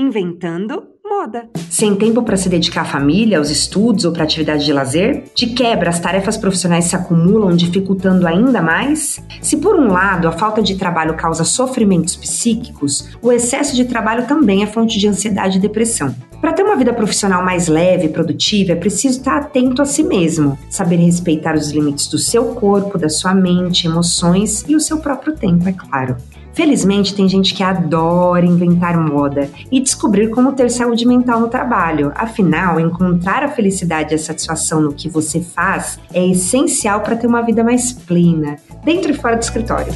[0.00, 1.50] Inventando moda.
[1.68, 5.24] Sem tempo para se dedicar à família, aos estudos ou para atividade de lazer?
[5.34, 9.22] De quebra, as tarefas profissionais se acumulam, dificultando ainda mais?
[9.42, 14.26] Se por um lado a falta de trabalho causa sofrimentos psíquicos, o excesso de trabalho
[14.26, 16.16] também é fonte de ansiedade e depressão.
[16.40, 20.02] Para ter uma vida profissional mais leve e produtiva, é preciso estar atento a si
[20.02, 24.96] mesmo, saber respeitar os limites do seu corpo, da sua mente, emoções e o seu
[24.96, 26.16] próprio tempo, é claro.
[26.60, 32.12] Felizmente, tem gente que adora inventar moda e descobrir como ter saúde mental no trabalho.
[32.14, 37.26] Afinal, encontrar a felicidade e a satisfação no que você faz é essencial para ter
[37.26, 39.90] uma vida mais plena, dentro e fora do escritório.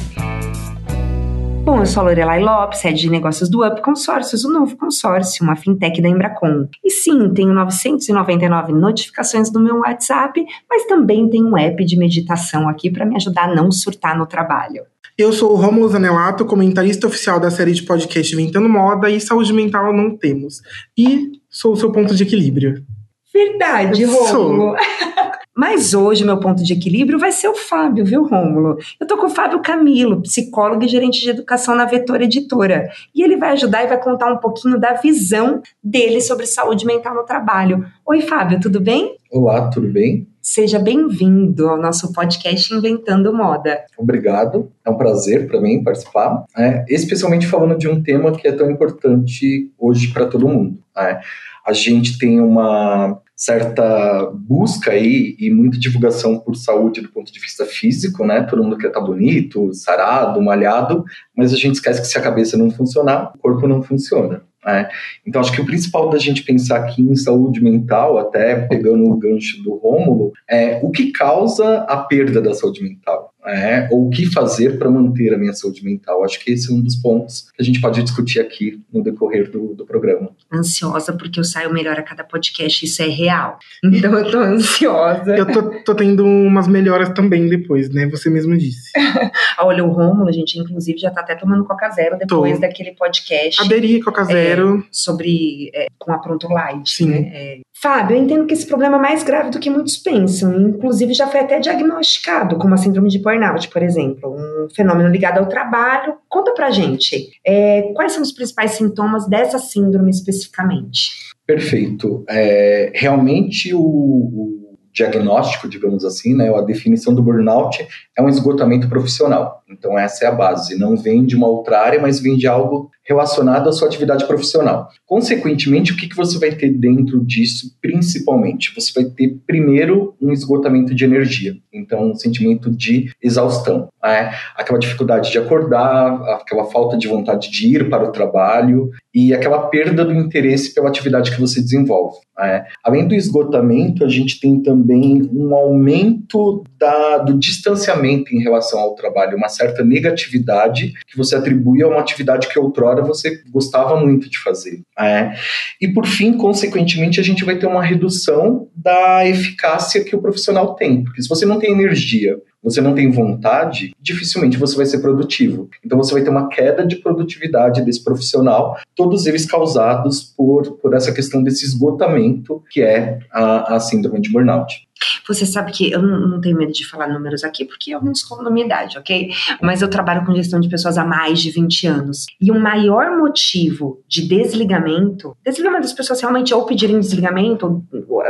[1.65, 5.43] Bom, eu sou a Lorelai Lopes, head de negócios do Up Consórcios, o novo consórcio,
[5.43, 6.67] uma fintech da Embracon.
[6.83, 12.69] E sim, tenho 999 notificações no meu WhatsApp, mas também tenho um app de meditação
[12.69, 14.83] aqui para me ajudar a não surtar no trabalho.
[15.17, 19.51] Eu sou o Romulo Zanelato, comentarista oficial da série de podcast Inventando Moda e Saúde
[19.51, 20.61] Mental Não Temos.
[20.95, 22.85] E sou o seu ponto de equilíbrio.
[23.33, 24.75] Verdade, Romulo.
[25.57, 28.77] Mas hoje meu ponto de equilíbrio vai ser o Fábio, viu, Rômulo?
[28.99, 32.89] Eu tô com o Fábio Camilo, psicólogo e gerente de educação na Vetor Editora.
[33.15, 37.15] E ele vai ajudar e vai contar um pouquinho da visão dele sobre saúde mental
[37.15, 37.85] no trabalho.
[38.05, 39.15] Oi, Fábio, tudo bem?
[39.31, 40.27] Olá, tudo bem?
[40.47, 43.83] Seja bem-vindo ao nosso podcast Inventando Moda.
[43.97, 48.51] Obrigado, é um prazer para mim participar, é, especialmente falando de um tema que é
[48.51, 50.77] tão importante hoje para todo mundo.
[50.95, 51.19] É.
[51.65, 57.39] A gente tem uma certa busca aí e muita divulgação por saúde do ponto de
[57.39, 58.43] vista físico, né?
[58.43, 61.03] Todo mundo quer estar tá bonito, sarado, malhado,
[61.35, 64.43] mas a gente esquece que se a cabeça não funcionar, o corpo não funciona.
[64.65, 64.89] Né?
[65.25, 69.17] Então, acho que o principal da gente pensar aqui em saúde mental, até pegando o
[69.17, 74.09] gancho do Rômulo, é o que causa a perda da saúde mental é, ou o
[74.09, 76.23] que fazer para manter a minha saúde mental.
[76.23, 79.49] Acho que esse é um dos pontos que a gente pode discutir aqui no decorrer
[79.49, 80.29] do, do programa.
[80.51, 83.57] Ansiosa porque eu saio melhor a cada podcast, isso é real.
[83.83, 85.35] Então eu tô ansiosa.
[85.35, 88.07] eu tô, tô tendo umas melhoras também depois, né?
[88.07, 88.91] Você mesmo disse.
[89.59, 92.61] Olha, o Rômulo, a gente inclusive já tá até tomando Coca Zero depois tô.
[92.61, 93.61] daquele podcast.
[93.61, 94.79] Aderi Coca é, Zero.
[94.79, 97.09] É, sobre, é, com a Pronto Light, Sim.
[97.09, 97.61] né?
[97.81, 100.59] Fábio, eu entendo que esse problema é mais grave do que muitos pensam.
[100.59, 105.39] Inclusive, já foi até diagnosticado como a síndrome de burnout, por exemplo, um fenômeno ligado
[105.39, 106.15] ao trabalho.
[106.29, 111.11] Conta pra gente, é, quais são os principais sintomas dessa síndrome especificamente?
[111.45, 112.23] Perfeito.
[112.29, 117.85] É, realmente, o, o diagnóstico, digamos assim, né, a definição do burnout
[118.17, 119.61] é um esgotamento profissional.
[119.69, 120.77] Então, essa é a base.
[120.77, 124.89] Não vem de uma outra área, mas vem de algo relacionado à sua atividade profissional.
[125.05, 128.73] Consequentemente, o que, que você vai ter dentro disso, principalmente?
[128.75, 131.55] Você vai ter, primeiro, um esgotamento de energia.
[131.71, 133.89] Então, um sentimento de exaustão.
[134.03, 134.33] Né?
[134.55, 139.67] Aquela dificuldade de acordar, aquela falta de vontade de ir para o trabalho e aquela
[139.67, 142.17] perda do interesse pela atividade que você desenvolve.
[142.37, 142.65] Né?
[142.83, 148.95] Além do esgotamento, a gente tem também um aumento da, do distanciamento em relação ao
[148.95, 154.29] trabalho, uma certa negatividade que você atribui a uma atividade que outrora você gostava muito
[154.29, 154.81] de fazer.
[154.99, 155.33] É.
[155.81, 160.75] E por fim, consequentemente, a gente vai ter uma redução da eficácia que o profissional
[160.75, 164.97] tem, porque se você não tem energia, você não tem vontade, dificilmente você vai ser
[164.97, 165.69] produtivo.
[165.85, 170.95] Então você vai ter uma queda de produtividade desse profissional, todos eles causados por, por
[170.95, 174.84] essa questão desse esgotamento que é a, a síndrome de burnout.
[175.27, 178.43] Você sabe que eu não, tenho medo de falar números aqui, porque eu não escondo
[178.43, 179.29] na minha idade, ok?
[179.61, 182.25] Mas eu trabalho com gestão de pessoas há mais de 20 anos.
[182.39, 187.83] E o maior motivo de desligamento, desligamento das pessoas realmente ou pedirem desligamento,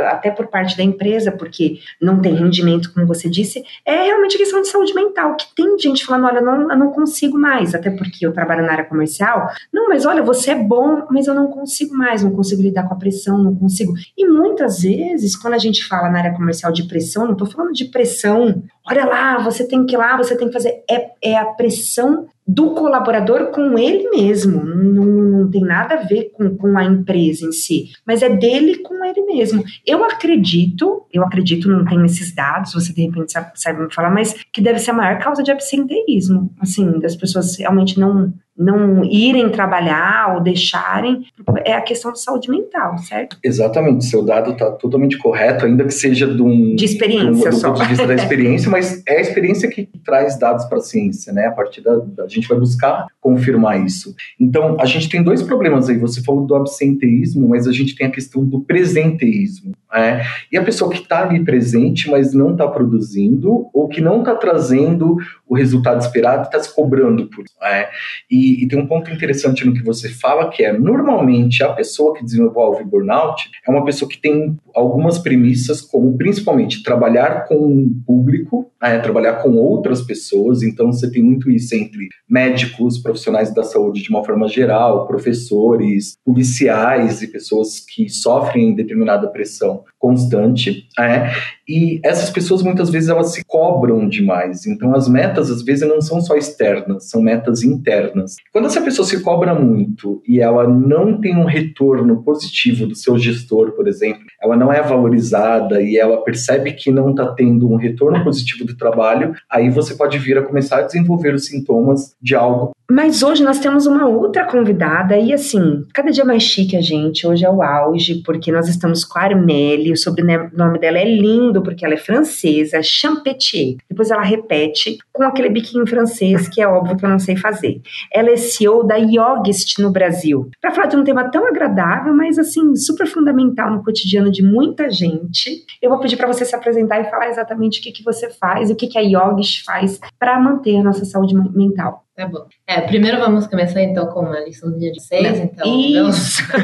[0.08, 4.62] até por parte da empresa, porque não tem rendimento, como você disse, é realmente questão
[4.62, 5.36] de saúde mental.
[5.36, 8.72] Que tem gente falando, olha, não, eu não consigo mais, até porque eu trabalho na
[8.72, 9.48] área comercial.
[9.72, 12.94] Não, mas olha, você é bom, mas eu não consigo mais, não consigo lidar com
[12.94, 13.92] a pressão, não consigo.
[14.16, 17.72] E muitas vezes, quando a gente fala na área comercial de pressão, não estou falando
[17.72, 20.82] de pressão, olha lá, você tem que ir lá, você tem que fazer.
[20.90, 24.64] É, é a pressão do colaborador com ele mesmo.
[24.64, 28.78] Não, não tem nada a ver com, com a empresa em si, mas é dele
[28.78, 29.64] com ele mesmo.
[29.84, 34.10] Eu acredito, eu acredito, não tenho esses dados, você de repente sabe, sabe me falar,
[34.10, 39.04] mas que deve ser a maior causa de absenteísmo, assim, das pessoas realmente não não
[39.04, 41.26] irem trabalhar ou deixarem,
[41.64, 43.36] é a questão de saúde mental, certo?
[43.42, 46.74] Exatamente, seu dado está totalmente correto, ainda que seja de um...
[46.74, 47.68] De experiência do, do só.
[47.68, 51.32] ponto de vista da experiência, mas é a experiência que traz dados para a ciência,
[51.32, 51.46] né?
[51.46, 51.92] A partir da.
[52.24, 54.14] A gente vai buscar confirmar isso.
[54.38, 58.06] Então, a gente tem dois problemas aí, você falou do absenteísmo, mas a gente tem
[58.06, 59.72] a questão do presenteísmo.
[59.92, 60.22] É?
[60.52, 64.34] E a pessoa que está ali presente, mas não está produzindo, ou que não está
[64.34, 65.16] trazendo
[65.48, 67.54] o resultado esperado, está se cobrando por isso.
[67.62, 67.88] É?
[68.30, 72.14] E, e, tem um ponto interessante no que você fala, que é, normalmente, a pessoa
[72.14, 77.90] que desenvolve burnout é uma pessoa que tem algumas premissas, como principalmente trabalhar com o
[78.06, 83.62] público, é, trabalhar com outras pessoas, então você tem muito isso entre médicos, profissionais da
[83.62, 91.32] saúde de uma forma geral, professores, policiais e pessoas que sofrem determinada pressão constante, é,
[91.68, 94.66] e essas pessoas muitas vezes elas se cobram demais.
[94.66, 98.35] Então as metas às vezes não são só externas, são metas internas.
[98.52, 103.18] Quando essa pessoa se cobra muito e ela não tem um retorno positivo do seu
[103.18, 107.76] gestor, por exemplo, ela não é valorizada e ela percebe que não está tendo um
[107.76, 112.34] retorno positivo do trabalho, aí você pode vir a começar a desenvolver os sintomas de
[112.34, 116.80] algo mas hoje nós temos uma outra convidada e assim, cada dia mais chique a
[116.80, 117.26] gente.
[117.26, 121.60] Hoje é o auge, porque nós estamos com a Armelle, o sobrenome dela é lindo,
[121.62, 123.76] porque ela é francesa, Champetier.
[123.90, 127.80] Depois ela repete com aquele biquinho francês, que é óbvio que eu não sei fazer.
[128.14, 130.50] Ela é CEO da Yogist no Brasil.
[130.60, 134.90] Para falar de um tema tão agradável, mas assim, super fundamental no cotidiano de muita
[134.90, 138.30] gente, eu vou pedir para você se apresentar e falar exatamente o que, que você
[138.30, 142.05] faz, o que, que a Yogist faz para manter a nossa saúde mental.
[142.16, 142.46] Tá bom.
[142.66, 145.66] É, primeiro vamos começar então com uma liçãozinha de seis, então.
[145.78, 146.42] Isso.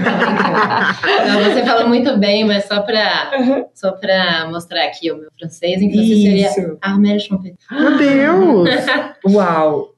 [1.29, 3.67] Não, você fala muito bem, mas só para uhum.
[3.75, 6.15] só para mostrar aqui o meu francês, então Isso.
[6.15, 7.55] você seria Armel Champet.
[7.71, 8.71] Meu Deus!
[9.31, 9.89] Uau!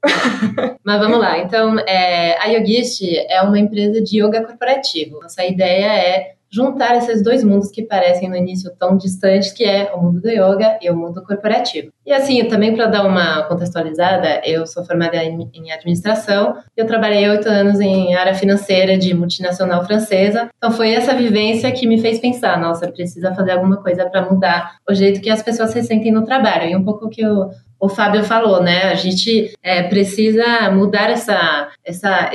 [0.83, 1.39] Mas vamos lá.
[1.39, 5.21] Então, é, a Yogist é uma empresa de yoga corporativo.
[5.21, 9.93] Nossa ideia é juntar esses dois mundos que parecem no início tão distantes, que é
[9.93, 11.91] o mundo do yoga e o mundo corporativo.
[12.06, 17.49] E assim, também para dar uma contextualizada, eu sou formada em administração, eu trabalhei oito
[17.49, 22.61] anos em área financeira de multinacional francesa, então foi essa vivência que me fez pensar,
[22.61, 26.25] nossa, precisa fazer alguma coisa para mudar o jeito que as pessoas se sentem no
[26.25, 26.71] trabalho.
[26.71, 27.51] E um pouco que eu
[27.85, 28.85] o Fábio falou, né?
[28.85, 32.31] A gente é, precisa mudar essa, essa.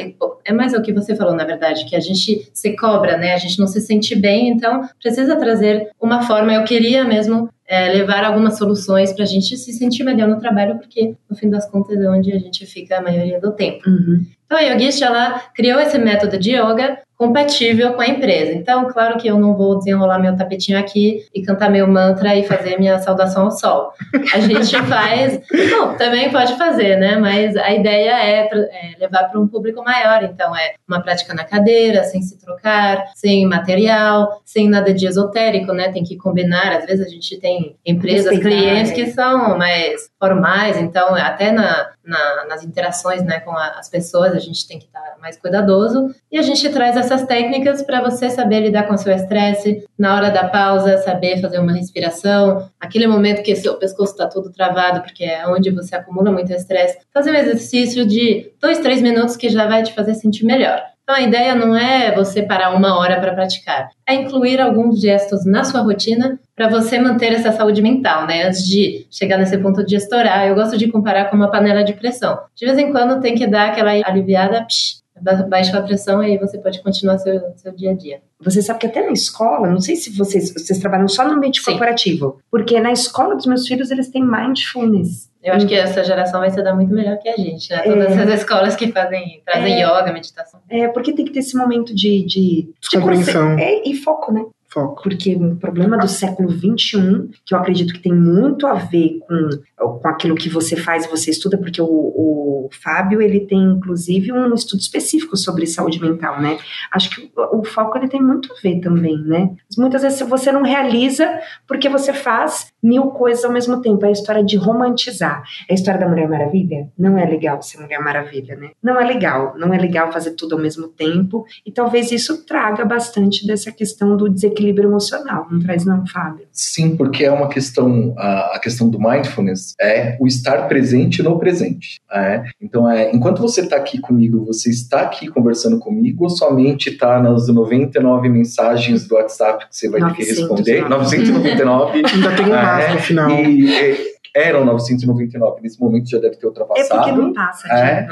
[0.46, 3.34] É mais o que você falou, na verdade, que a gente se cobra, né?
[3.34, 6.54] A gente não se sente bem, então precisa trazer uma forma.
[6.54, 10.78] Eu queria mesmo é, levar algumas soluções para a gente se sentir melhor no trabalho,
[10.78, 13.90] porque no fim das contas é onde a gente fica a maioria do tempo.
[13.90, 14.24] Uhum.
[14.46, 18.54] Então a Yogist ela criou esse método de yoga compatível com a empresa.
[18.54, 22.46] Então, claro que eu não vou desenrolar meu tapetinho aqui e cantar meu mantra e
[22.46, 23.92] fazer minha saudação ao sol.
[24.34, 27.18] A gente faz, não, também pode fazer, né?
[27.18, 30.24] Mas a ideia é, é levar para um público maior.
[30.24, 35.74] Então, é uma prática na cadeira, sem se trocar, sem material, sem nada de esotérico,
[35.74, 35.92] né?
[35.92, 36.72] Tem que combinar.
[36.72, 41.92] Às vezes a gente tem empresas, Respeitar, clientes que são mais formais, então até na,
[42.04, 46.14] na, nas interações, né, com a, as pessoas a gente tem que estar mais cuidadoso.
[46.32, 50.16] E a gente traz essas técnicas para você saber lidar com o seu estresse, na
[50.16, 55.02] hora da pausa, saber fazer uma respiração, aquele momento que seu pescoço está todo travado,
[55.02, 59.48] porque é onde você acumula muito estresse, fazer um exercício de dois, três minutos que
[59.50, 60.82] já vai te fazer sentir melhor.
[61.10, 65.44] Então a ideia não é você parar uma hora para praticar, é incluir alguns gestos
[65.44, 68.44] na sua rotina para você manter essa saúde mental, né?
[68.44, 71.94] Antes de chegar nesse ponto de estourar, eu gosto de comparar com uma panela de
[71.94, 72.38] pressão.
[72.54, 75.02] De vez em quando tem que dar aquela aliviada, psh,
[75.48, 78.20] baixa a pressão e aí você pode continuar seu, seu dia a dia.
[78.42, 81.62] Você sabe que até na escola, não sei se vocês, vocês trabalham só no ambiente
[81.62, 81.72] Sim.
[81.72, 85.30] corporativo, porque na escola dos meus filhos eles têm mindfulness.
[85.42, 87.84] Eu acho que essa geração vai se dar muito melhor que a gente, né?
[87.84, 88.22] Todas é.
[88.22, 89.86] essas escolas que fazem, trazem é.
[89.86, 90.60] yoga, meditação.
[90.70, 92.26] É, porque tem que ter esse momento de.
[92.26, 93.58] de, de compreensão.
[93.58, 94.46] É, e foco, né?
[94.72, 95.02] Foco.
[95.02, 99.50] Porque o problema do século XXI, que eu acredito que tem muito a ver com,
[99.78, 104.32] com aquilo que você faz e você estuda, porque o, o Fábio, ele tem inclusive
[104.32, 106.60] um estudo específico sobre saúde mental, né?
[106.92, 109.50] Acho que o, o foco ele tem muito a ver também, né?
[109.76, 114.06] Muitas vezes você não realiza porque você faz mil coisas ao mesmo tempo.
[114.06, 115.44] É a história de romantizar.
[115.68, 116.90] É a história da Mulher Maravilha?
[116.98, 118.70] Não é legal ser Mulher Maravilha, né?
[118.84, 119.56] Não é legal.
[119.58, 121.46] Não é legal fazer tudo ao mesmo tempo.
[121.66, 126.46] E talvez isso traga bastante dessa questão do desequilíbrio equilíbrio emocional, não traz não, Fábio?
[126.52, 132.02] Sim, porque é uma questão, a, questão do mindfulness é o estar presente no presente.
[132.12, 132.44] É?
[132.62, 137.22] Então, é, enquanto você está aqui comigo, você está aqui conversando comigo ou somente está
[137.22, 140.90] nas 99 mensagens do WhatsApp que você vai 900, ter que responder?
[140.90, 142.04] 999.
[142.06, 143.30] Ainda tem um é, no final.
[143.30, 145.62] E, eram 999.
[145.62, 147.02] Nesse momento já deve ter ultrapassado.
[147.02, 148.08] É porque não passa, é.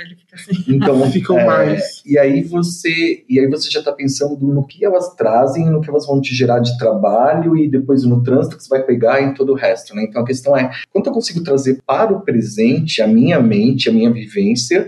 [0.00, 0.64] ele fica assim.
[0.68, 2.02] Então, ficam é, mais.
[2.04, 5.90] E aí você, e aí você já está pensando no que elas trazem, no que
[5.90, 9.24] elas vão te gerar de trabalho e depois no trânsito que você vai pegar e
[9.24, 10.04] em todo o resto, né?
[10.04, 13.92] Então a questão é, quanto eu consigo trazer para o presente a minha mente, a
[13.92, 14.86] minha vivência,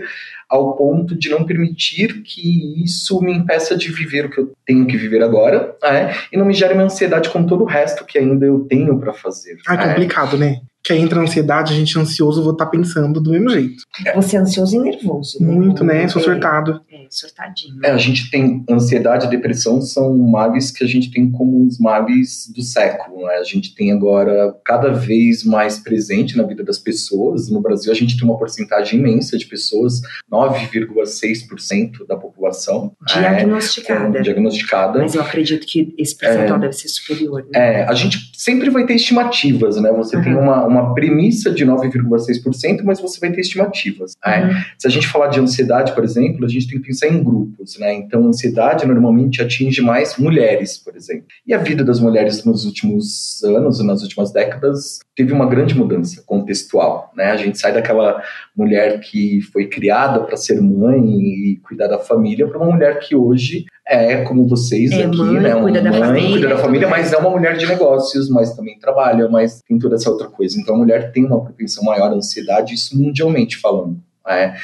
[0.51, 4.85] ao ponto de não permitir que isso me impeça de viver o que eu tenho
[4.85, 8.19] que viver agora, é, e não me gere uma ansiedade com todo o resto que
[8.19, 9.57] ainda eu tenho para fazer.
[9.65, 10.59] Ah, é complicado, né?
[10.83, 13.83] que aí entra a ansiedade, a gente ansioso, vou estar tá pensando do mesmo jeito.
[14.15, 15.37] Você é ansioso e nervoso.
[15.39, 15.53] Né?
[15.53, 16.07] Muito, né?
[16.07, 16.81] Sou surtado.
[17.11, 17.79] É, surtadinho.
[17.83, 21.77] É, a gente tem ansiedade e depressão são males que a gente tem como os
[21.77, 23.35] males do século, né?
[23.35, 27.49] A gente tem agora cada vez mais presente na vida das pessoas.
[27.49, 30.01] No Brasil, a gente tem uma porcentagem imensa de pessoas,
[30.31, 32.93] 9,6% da população.
[33.07, 34.19] Diagnosticada.
[34.19, 34.99] É, diagnosticada.
[34.99, 37.43] Mas eu acredito que esse percentual é, deve ser superior.
[37.43, 37.81] Né?
[37.81, 39.91] É, a gente sempre vai ter estimativas, né?
[39.91, 40.23] Você uhum.
[40.23, 44.13] tem uma uma premissa de 9,6%, mas você vai ter estimativas.
[44.25, 44.45] Né?
[44.45, 44.63] Uhum.
[44.77, 47.77] Se a gente falar de ansiedade, por exemplo, a gente tem que pensar em grupos.
[47.79, 47.93] Né?
[47.93, 51.25] Então, a ansiedade normalmente atinge mais mulheres, por exemplo.
[51.45, 56.23] E a vida das mulheres nos últimos anos, nas últimas décadas, teve uma grande mudança
[56.25, 57.11] contextual.
[57.15, 57.25] Né?
[57.25, 58.21] A gente sai daquela
[58.55, 63.15] mulher que foi criada para ser mãe e cuidar da família para uma mulher que
[63.15, 65.55] hoje é como vocês é aqui, mãe, né?
[65.55, 68.55] Uma cuida da mãe, família, cuida da família, mas é uma mulher de negócios, mas
[68.55, 70.59] também trabalha, mas tem toda essa outra coisa.
[70.59, 73.99] Então a mulher tem uma propensão maior à ansiedade, isso mundialmente falando.
[74.25, 74.55] Né?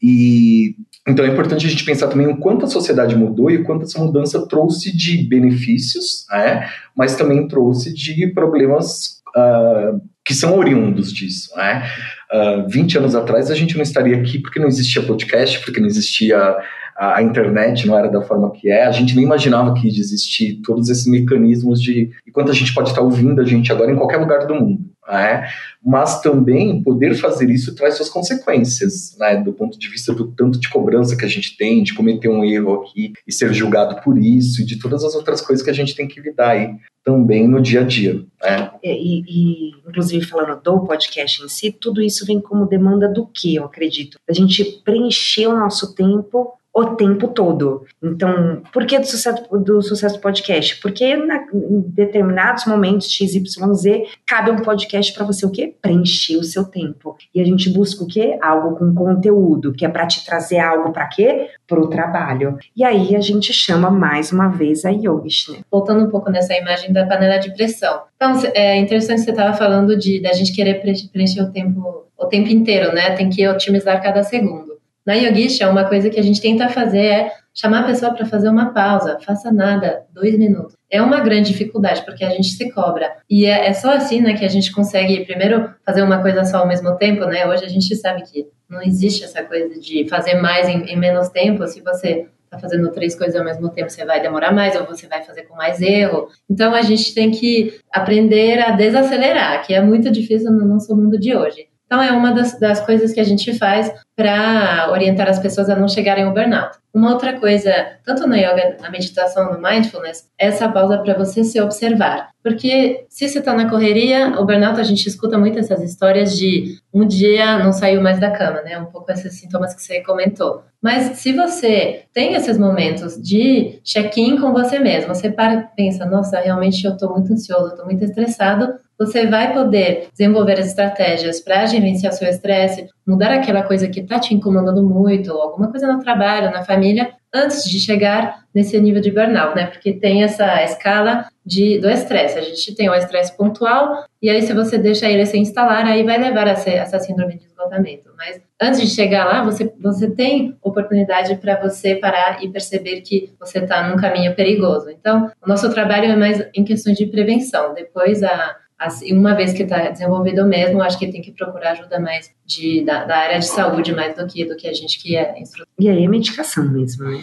[0.00, 0.76] E
[1.06, 3.84] então é importante a gente pensar também o quanto a sociedade mudou e o quanto
[3.84, 6.68] essa mudança trouxe de benefícios, né?
[6.96, 11.56] mas também trouxe de problemas uh, que são oriundos disso.
[11.56, 11.84] Né?
[12.32, 15.78] Uh, ah, 20 anos atrás a gente não estaria aqui porque não existia podcast, porque
[15.78, 16.56] não existia
[16.98, 20.62] a, a, internet não era da forma que é, a gente nem imaginava que ia
[20.64, 24.16] todos esses mecanismos de enquanto a gente pode estar ouvindo a gente agora em qualquer
[24.16, 24.85] lugar do mundo.
[25.08, 25.48] Né?
[25.84, 29.36] Mas também poder fazer isso traz suas consequências, né?
[29.36, 32.44] do ponto de vista do tanto de cobrança que a gente tem, de cometer um
[32.44, 35.74] erro aqui e ser julgado por isso, e de todas as outras coisas que a
[35.74, 38.24] gente tem que lidar aí também no dia a dia.
[38.42, 38.70] Né?
[38.82, 43.24] É, e, e, inclusive, falando do podcast em si, tudo isso vem como demanda do
[43.26, 44.18] que, eu acredito?
[44.28, 47.86] A gente preencher o nosso tempo o tempo todo.
[48.02, 50.78] Então, por que do sucesso do, sucesso podcast?
[50.82, 55.74] Porque na, em determinados momentos, XYZ, cabe um podcast para você o quê?
[55.80, 57.16] Preencher o seu tempo.
[57.34, 58.38] E a gente busca o quê?
[58.42, 61.48] Algo com conteúdo, que é para te trazer algo para quê?
[61.66, 62.58] Para o trabalho.
[62.76, 65.60] E aí a gente chama mais uma vez a Yogish, né?
[65.70, 68.02] Voltando um pouco nessa imagem da panela de pressão.
[68.16, 72.48] Então, é interessante você estava falando de da gente querer preencher o tempo o tempo
[72.48, 73.14] inteiro, né?
[73.14, 74.65] Tem que otimizar cada segundo.
[75.06, 78.48] Na Yogisha, uma coisa que a gente tenta fazer é chamar a pessoa para fazer
[78.48, 80.74] uma pausa, faça nada, dois minutos.
[80.90, 83.16] É uma grande dificuldade, porque a gente se cobra.
[83.30, 86.58] E é, é, só assim né, que a gente consegue, primeiro, fazer uma coisa só
[86.58, 87.46] ao mesmo tempo, né?
[87.46, 91.28] Hoje a gente sabe que não existe essa coisa de fazer mais em, em menos
[91.28, 91.66] tempo.
[91.66, 95.06] Se você está fazendo três coisas ao mesmo tempo, você vai demorar mais ou você
[95.06, 96.28] vai fazer com mais erro.
[96.50, 101.18] Então a gente tem que aprender a desacelerar, que é muito difícil no nosso mundo
[101.18, 101.68] de hoje.
[101.86, 105.76] Então, é uma das, das coisas que a gente faz para orientar as pessoas a
[105.76, 106.76] não chegarem ao burnout.
[106.92, 107.70] Uma outra coisa,
[108.04, 112.30] tanto na yoga, na meditação, no mindfulness, é essa pausa para você se observar.
[112.42, 116.78] Porque se você está na correria, o burnout, a gente escuta muito essas histórias de
[116.92, 118.78] um dia não saiu mais da cama, né?
[118.78, 120.62] Um pouco esses sintomas que você comentou.
[120.82, 126.06] Mas se você tem esses momentos de check-in com você mesmo, você para e pensa,
[126.06, 131.66] nossa, realmente eu estou muito ansioso, estou muito estressado, você vai poder desenvolver estratégias para
[131.66, 136.00] gerenciar seu estresse, mudar aquela coisa que está te incomodando muito, ou alguma coisa no
[136.00, 139.66] trabalho, na família, antes de chegar nesse nível de burnout, né?
[139.66, 142.38] Porque tem essa escala de, do estresse.
[142.38, 146.02] A gente tem o estresse pontual, e aí se você deixa ele se instalar, aí
[146.02, 148.10] vai levar a essa síndrome de esgotamento.
[148.16, 153.32] Mas antes de chegar lá, você, você tem oportunidade para você parar e perceber que
[153.38, 154.90] você está num caminho perigoso.
[154.90, 157.74] Então, o nosso trabalho é mais em questões de prevenção.
[157.74, 161.98] Depois, a Assim, uma vez que está desenvolvido mesmo, acho que tem que procurar ajuda
[161.98, 165.16] mais de, da, da, área de saúde, mais do que, do que a gente que
[165.16, 165.66] é instrutor.
[165.78, 167.18] E aí é medicação mesmo, né?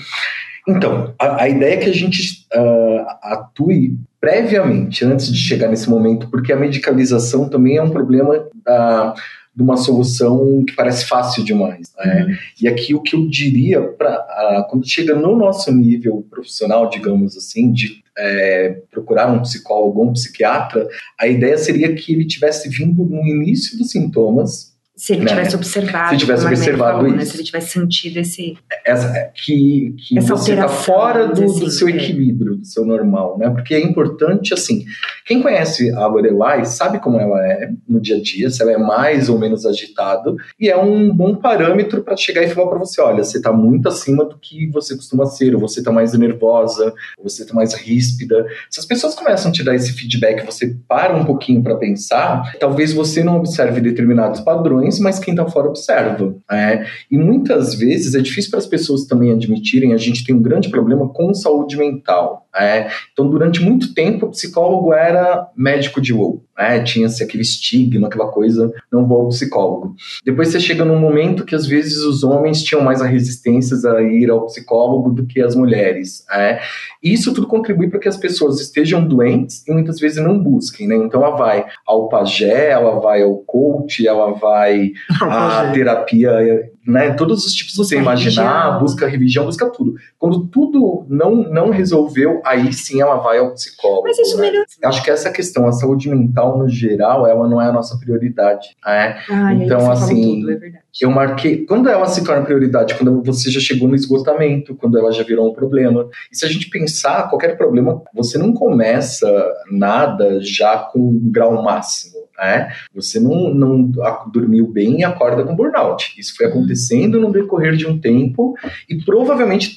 [0.68, 5.90] Então, a, a ideia é que a gente uh, atue previamente, antes de chegar nesse
[5.90, 9.14] momento, porque a medicalização também é um problema da
[9.56, 11.92] de uma solução que parece fácil demais.
[11.98, 12.26] Né?
[12.26, 12.36] Uhum.
[12.62, 17.72] E aqui o que eu diria, para quando chega no nosso nível profissional, digamos assim,
[17.72, 20.88] de é, procurar um psicólogo ou um psiquiatra,
[21.20, 25.30] a ideia seria que ele tivesse vindo no início dos sintomas se ele né?
[25.30, 26.10] tivesse observado.
[26.12, 27.18] Se tivesse observado falou, isso.
[27.18, 27.26] Né?
[27.26, 28.56] Se ele tivesse sentido esse.
[28.86, 31.92] Essa, é, que que Essa você está fora do, assim, do seu é.
[31.92, 33.50] equilíbrio, do seu normal, né?
[33.50, 34.86] Porque é importante, assim.
[35.26, 38.78] Quem conhece a Lorelai sabe como ela é no dia a dia, se ela é
[38.78, 43.02] mais ou menos agitada, e é um bom parâmetro para chegar e falar para você:
[43.02, 46.94] olha, você está muito acima do que você costuma ser, ou você está mais nervosa,
[47.18, 48.46] ou você está mais ríspida.
[48.70, 52.54] Se as pessoas começam a te dar esse feedback, você para um pouquinho para pensar,
[52.60, 56.36] talvez você não observe determinados padrões doença, mas quem está fora observa.
[56.52, 60.42] É, e muitas vezes é difícil para as pessoas também admitirem, a gente tem um
[60.42, 62.43] grande problema com saúde mental.
[62.56, 66.44] É, então, durante muito tempo, o psicólogo era médico de WoW.
[66.58, 69.96] É, Tinha-se aquele estigma, aquela coisa, não vou ao psicólogo.
[70.24, 74.04] Depois você chega num momento que às vezes os homens tinham mais a resistência a
[74.04, 76.24] ir ao psicólogo do que as mulheres.
[76.32, 76.60] É.
[77.02, 80.88] E isso tudo contribui para que as pessoas estejam doentes e muitas vezes não busquem.
[80.88, 80.96] Né?
[80.96, 84.92] Então, ela vai ao pajé, ela vai ao coach, ela vai
[85.22, 88.80] à terapia né, todos os tipos você imaginar, religião.
[88.80, 89.96] busca religião, busca tudo.
[90.20, 94.04] Quando tudo não, não resolveu, aí sim ela vai ao psicólogo.
[94.08, 94.44] Mas isso né?
[94.44, 94.66] melhor.
[94.84, 98.76] Acho que essa questão, a saúde mental no geral, ela não é a nossa prioridade.
[98.86, 99.18] É?
[99.30, 101.66] Ah, então, assim, tudo, é eu marquei.
[101.66, 102.96] Quando ela se torna prioridade?
[102.96, 106.08] Quando você já chegou no esgotamento, quando ela já virou um problema.
[106.32, 109.28] E se a gente pensar, qualquer problema, você não começa
[109.72, 112.23] nada já com um grau máximo.
[112.40, 112.70] É?
[112.96, 113.92] Você não, não
[114.32, 116.14] dormiu bem e acorda com burnout.
[116.18, 118.56] Isso foi acontecendo no decorrer de um tempo
[118.90, 119.76] e provavelmente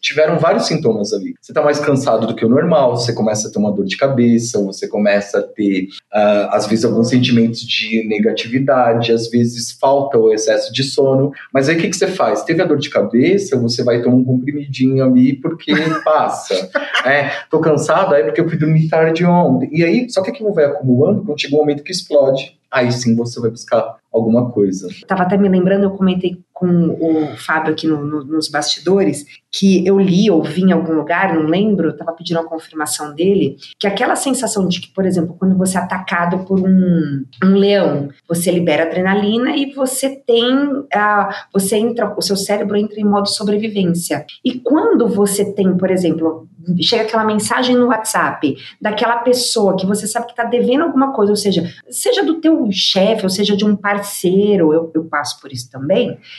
[0.00, 1.34] tiveram vários sintomas ali.
[1.40, 3.96] Você está mais cansado do que o normal, você começa a ter uma dor de
[3.96, 5.84] cabeça, você começa a ter,
[6.14, 11.32] uh, às vezes, alguns sentimentos de negatividade, às vezes falta o excesso de sono.
[11.52, 12.42] Mas aí o que, que você faz?
[12.42, 15.72] Teve a dor de cabeça, você vai tomar um comprimidinho ali porque
[16.04, 16.70] passa.
[17.04, 19.68] é, tô cansado, aí porque eu fui dormir tarde ontem.
[19.72, 23.14] E aí, só que aquilo vai acumulando quando chega um momento que explode, aí sim
[23.14, 24.88] você vai buscar alguma coisa.
[25.06, 29.86] Tava até me lembrando, eu comentei com o Fábio aqui no, no, nos bastidores, que
[29.86, 33.86] eu li ou vi em algum lugar, não lembro, estava pedindo a confirmação dele, que
[33.86, 38.50] aquela sensação de que, por exemplo, quando você é atacado por um, um leão, você
[38.50, 44.26] libera adrenalina e você tem, uh, você entra, o seu cérebro entra em modo sobrevivência.
[44.44, 46.48] E quando você tem, por exemplo,
[46.80, 51.32] chega aquela mensagem no WhatsApp daquela pessoa que você sabe que está devendo alguma coisa,
[51.32, 55.52] ou seja, seja do teu chefe, ou seja de um parceiro, eu, eu passo por
[55.52, 56.18] isso também,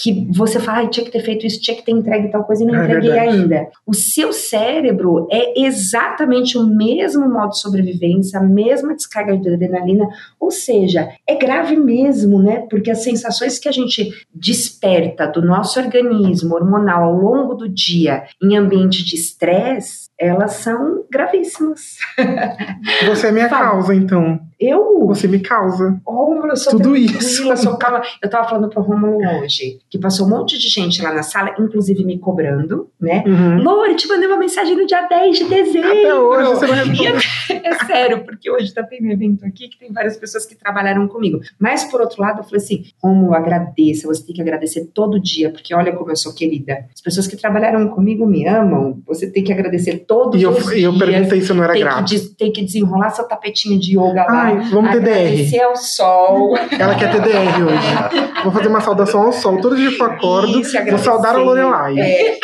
[0.00, 2.62] que você fala, ah, tinha que ter feito isso, tinha que ter entregue tal coisa
[2.62, 3.36] e não é entreguei verdade.
[3.36, 3.68] ainda.
[3.84, 10.08] O seu cérebro é exatamente o mesmo modo de sobrevivência, a mesma descarga de adrenalina,
[10.38, 12.64] ou seja, é grave mesmo, né?
[12.70, 18.22] Porque as sensações que a gente desperta do nosso organismo hormonal ao longo do dia
[18.40, 21.96] em ambiente de estresse, elas são gravíssimas.
[23.06, 23.70] Você é minha Fala.
[23.70, 24.38] causa, então.
[24.58, 25.06] Eu?
[25.06, 26.00] Você me causa.
[26.04, 27.48] Rômulo, eu sou Tudo isso.
[27.48, 28.02] Eu sou calma.
[28.20, 31.54] Eu tava falando pro Rômulo hoje, que passou um monte de gente lá na sala,
[31.58, 33.24] inclusive me cobrando, né?
[33.26, 33.62] Uhum.
[33.62, 35.90] Lore, te mandei uma mensagem no dia 10 de dezembro.
[35.90, 37.16] Até hoje você não respondeu.
[37.50, 41.08] É sério, porque hoje tá tendo um evento aqui que tem várias pessoas que trabalharam
[41.08, 41.40] comigo.
[41.58, 45.50] Mas, por outro lado, eu falei assim, Rômulo, agradeça, você tem que agradecer todo dia,
[45.50, 46.84] porque olha como eu sou querida.
[46.94, 50.64] As pessoas que trabalharam comigo me amam, você tem que agradecer todos e eu, os
[50.64, 50.76] dias.
[50.76, 52.08] E eu perguntei se eu não era tem grato.
[52.08, 54.42] Que, tem que desenrolar seu tapetinho de yoga lá.
[54.42, 55.10] Ai, vamos ter DR.
[55.10, 56.56] Agradecer ao sol.
[56.56, 58.42] Ela quer ter DR hoje.
[58.44, 59.60] Vou fazer uma saudação ao sol.
[59.60, 61.98] Todo eu acordo, vou saudar a Lorelai.
[61.98, 62.38] É,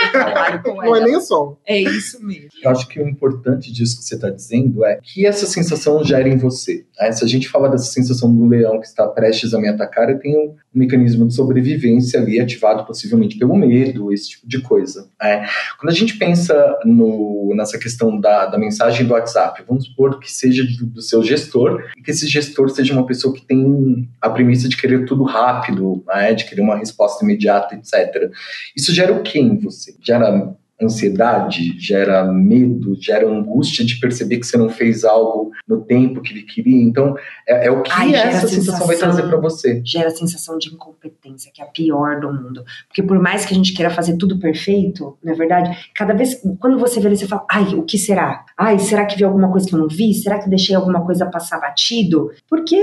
[0.64, 1.58] Não é nem o sol.
[1.66, 2.48] É isso mesmo.
[2.62, 6.28] Eu acho que o importante disso que você está dizendo é que essa sensação gera
[6.28, 6.84] em você.
[7.12, 10.18] Se a gente fala dessa sensação do leão que está prestes a me atacar, eu
[10.18, 15.08] tenho um mecanismo de sobrevivência ali ativado possivelmente pelo medo, esse tipo de coisa.
[15.20, 15.46] né?
[15.78, 16.54] Quando a gente pensa
[16.84, 21.22] no, nessa questão da, da mensagem do WhatsApp, vamos supor que seja do, do seu
[21.22, 25.24] gestor e que esse gestor seja uma pessoa que tem a premissa de querer tudo
[25.24, 26.32] rápido, né?
[26.32, 28.30] de querer uma resposta imediata, etc.
[28.76, 29.94] Isso gera o que em você?
[30.00, 36.20] Gera ansiedade, gera medo, gera angústia de perceber que você não fez algo no tempo
[36.20, 36.82] que ele queria.
[36.82, 37.16] Então,
[37.48, 39.80] é, é o que Ai, essa sensação vai trazer para você.
[39.84, 42.64] Gera a sensação de incompetência, que é a pior do mundo.
[42.88, 46.40] Porque por mais que a gente queira fazer tudo perfeito, na é verdade, cada vez,
[46.60, 48.44] quando você vê ali, você fala, ai, o que será?
[48.56, 50.14] Ai, será que vi alguma coisa que eu não vi?
[50.14, 52.30] Será que deixei alguma coisa passar batido?
[52.48, 52.76] Porque,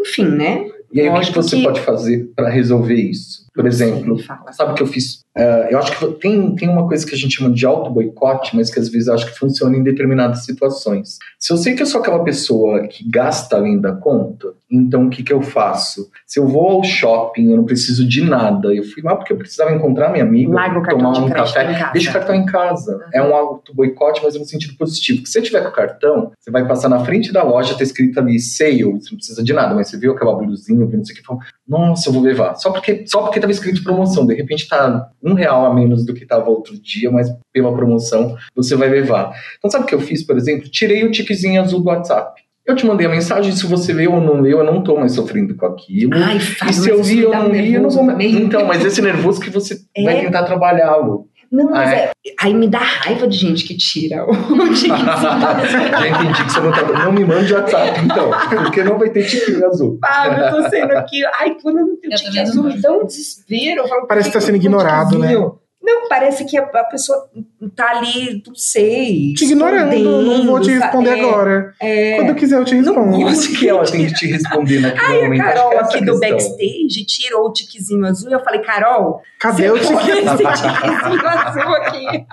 [0.00, 0.66] enfim, né?
[0.92, 3.46] E aí, o que, você que- pode fazer para resolver isso?
[3.58, 4.16] Por exemplo,
[4.52, 5.24] sabe o que eu fiz?
[5.36, 8.70] Eh, eu acho que tem, tem uma coisa que a gente chama de auto-boicote, mas
[8.70, 11.18] que às vezes eu acho que funciona em determinadas situações.
[11.40, 15.10] Se eu sei que eu sou aquela pessoa que gasta além da conta, então o
[15.10, 16.08] que, que eu faço?
[16.24, 19.36] Se eu vou ao shopping, eu não preciso de nada, eu fui lá porque eu
[19.36, 20.52] precisava encontrar minha amiga,
[20.90, 23.04] tomar um café, deixa o cartão em casa.
[23.12, 25.18] É um auto-boicote, mas no sentido positivo.
[25.18, 27.82] Porque se você tiver com o cartão, você vai passar na frente da loja, tá
[27.82, 31.04] escrito ali sale, você não precisa de nada, mas você viu aquela blusinha, viu não
[31.04, 31.24] sei o que,
[31.68, 32.54] nossa, eu vou levar.
[32.56, 36.14] Só porque só porque tava escrito promoção, de repente tá um real a menos do
[36.14, 39.32] que tava outro dia, mas pela promoção você vai levar.
[39.58, 40.68] Então sabe o que eu fiz, por exemplo?
[40.68, 42.40] Tirei o tiquezinho azul do WhatsApp.
[42.66, 45.12] Eu te mandei a mensagem, se você leu ou não leu, eu não tô mais
[45.12, 46.12] sofrendo com aquilo.
[46.14, 48.20] Ai, e Fábio, se eu me ou não li, eu não vou.
[48.20, 50.04] Então, mas esse nervoso que você É.
[50.04, 51.26] vai tentar trabalhá-lo.
[51.50, 51.98] Não, mas Ah, é?
[52.04, 54.32] é- aí me dá raiva de gente que tira o
[54.74, 54.90] tiquezinho.
[54.90, 56.82] Já entendi que você não tá.
[57.04, 58.30] Não me mande WhatsApp, então.
[58.64, 59.98] Porque não vai ter tiquinho azul.
[60.00, 61.24] Fábio, eu tô sendo aqui.
[61.40, 63.80] Ai, quando eu não tenho não azul, me dá um desespero.
[63.82, 65.34] Eu falo, Parece que tá "Por sendo eu tô com ignorado, né?
[65.88, 67.28] Tiquezinho?" Não, parece que a, a pessoa
[67.74, 69.32] tá ali, não sei.
[69.34, 71.20] Te ignorando, não vou te responder sabe?
[71.22, 71.74] agora.
[71.80, 73.18] É, Quando eu quiser, eu te respondo.
[73.20, 75.42] E o que ela tem que te responder naquele Ai, a momento?
[75.42, 78.60] Carol que é essa aqui a do backstage tirou o tiquezinho azul e eu falei,
[78.60, 80.18] Carol, Cadê o você põe tique?
[80.18, 82.26] esse tiquezinho azul aqui.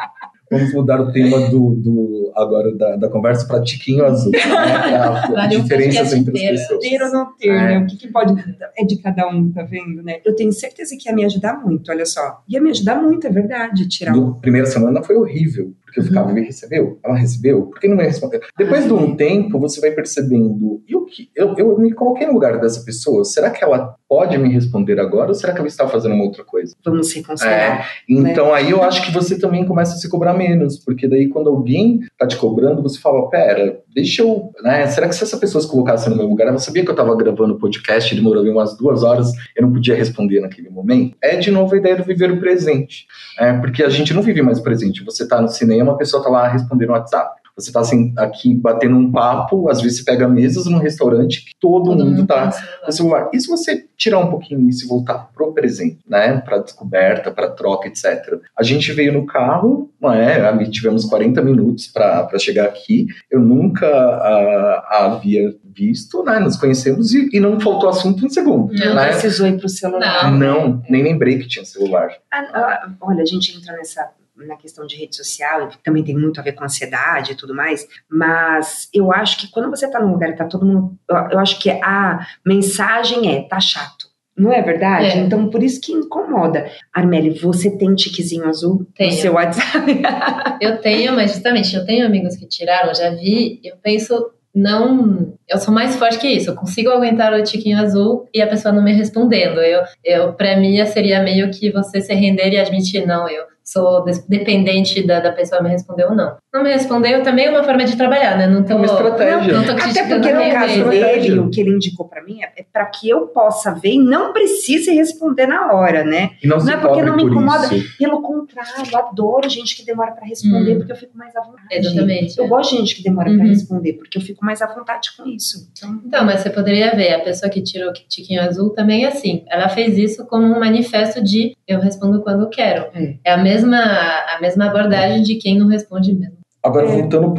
[0.52, 4.32] Vamos mudar o tema do, do agora da, da conversa para tiquinho azul.
[4.32, 4.40] Né?
[5.32, 6.80] Pra um diferenças entre as pessoas.
[6.82, 7.54] Ter ou não ter, É.
[7.54, 7.80] né?
[7.80, 8.34] O que, que pode.
[8.78, 10.20] É de cada um, tá vendo, né?
[10.24, 12.42] Eu tenho certeza que ia me ajudar muito, olha só.
[12.48, 14.14] Ia me ajudar muito, é verdade, tirar.
[14.14, 17.00] Do, primeira semana foi horrível, porque eu ficava, ele recebeu?
[17.04, 17.64] Ela recebeu?
[17.68, 18.42] Por que não me respondeu?
[18.58, 21.30] Depois de um tempo, você vai percebendo, e o que?
[21.36, 25.30] Eu, eu me coloquei no lugar dessa pessoa, será que ela pode me responder agora,
[25.30, 26.76] ou será que ela está fazendo uma outra coisa?
[26.84, 27.90] Vamos reconsiderar.
[28.10, 31.50] Então aí eu acho que você também começa a se cobrar menos, porque daí quando
[31.50, 35.62] alguém tá te cobrando, você fala, pera, deixa eu, né, será que se essa pessoa
[35.62, 38.78] se colocasse no meu lugar, ela sabia que eu tava gravando o podcast, demorou umas
[38.78, 41.16] duas horas, eu não podia responder naquele momento?
[41.22, 43.08] É de novo a ideia do viver o presente,
[43.40, 46.24] é, porque a gente não vive mais o presente, você tá no cinema, a pessoa
[46.24, 50.04] tá lá respondendo no WhatsApp, você tá assim, aqui batendo um papo, às vezes você
[50.04, 52.52] pega mesas num restaurante que todo, mundo tá
[52.86, 53.30] no celular.
[53.34, 56.42] E se você tirar um pouquinho isso e voltar pro presente, né?
[56.42, 58.42] Pra descoberta, pra troca, etc.
[58.58, 60.46] A gente veio no carro, não é?
[60.46, 63.08] Ali tivemos 40 minutos pra pra chegar aqui.
[63.32, 66.40] Eu nunca ah, a havia visto, né?
[66.40, 68.74] Nos conhecemos e, e não faltou assunto um segundo.
[68.74, 69.08] Não, Não né?
[69.08, 70.30] precisou ir pro celular.
[70.30, 70.40] Não.
[70.40, 72.10] Não, nem lembrei que tinha celular.
[72.32, 76.16] Ah, ah, olha, a gente entra nessa na questão de rede social, que também tem
[76.16, 80.00] muito a ver com ansiedade e tudo mais, mas eu acho que quando você tá
[80.00, 80.98] num lugar e tá todo mundo.
[81.32, 84.06] Eu, acho que a mensagem é, tá chato.
[84.38, 85.06] Não é verdade?
[85.06, 85.18] É.
[85.18, 86.70] Então, por isso que incomoda.
[86.94, 89.12] Armeli, você tem tiquezinho azul Tenho.
[89.12, 90.02] no seu WhatsApp?
[90.60, 95.34] Eu tenho, mas justamente, eu tenho amigos que tiraram, já vi, eu penso, não.
[95.48, 96.50] Eu sou mais forte que isso.
[96.50, 99.60] Eu consigo aguentar o tiquinho azul e a pessoa não me respondendo.
[99.60, 104.06] Eu, eu pra mim, seria meio que você se render e admitir, não, eu sou
[104.30, 106.38] dependente da, da pessoa me responder ou não.
[106.54, 108.48] Não me respondeu também é uma forma de trabalhar, né?
[108.48, 109.54] Não tô, É uma estratégia.
[109.54, 112.52] Não, não tô Até porque no caso dele, o que ele indicou pra mim é,
[112.62, 116.32] é para que eu possa ver e não precise responder na hora, né?
[116.44, 117.74] E não, se Não é porque não me incomoda.
[117.76, 117.98] isso.
[117.98, 120.78] Pelo contrário, eu adoro gente que demora pra responder, Hum.
[120.78, 121.68] porque eu fico mais à vontade.
[121.72, 122.38] Exatamente.
[122.38, 123.50] Eu gosto de gente que demora pra Uhum.
[123.50, 125.68] responder, porque eu fico mais à vontade com isso.
[125.76, 129.08] Então, Então, mas você poderia ver, a pessoa que tirou o tiquinho azul também é
[129.08, 129.44] assim.
[129.50, 132.86] Ela fez isso como um manifesto de eu respondo quando quero.
[132.94, 133.16] É.
[133.26, 136.45] É a mesma, a mesma abordagem de quem não responde mesmo.
[136.66, 137.00] Agora, É.
[137.00, 137.32] voltando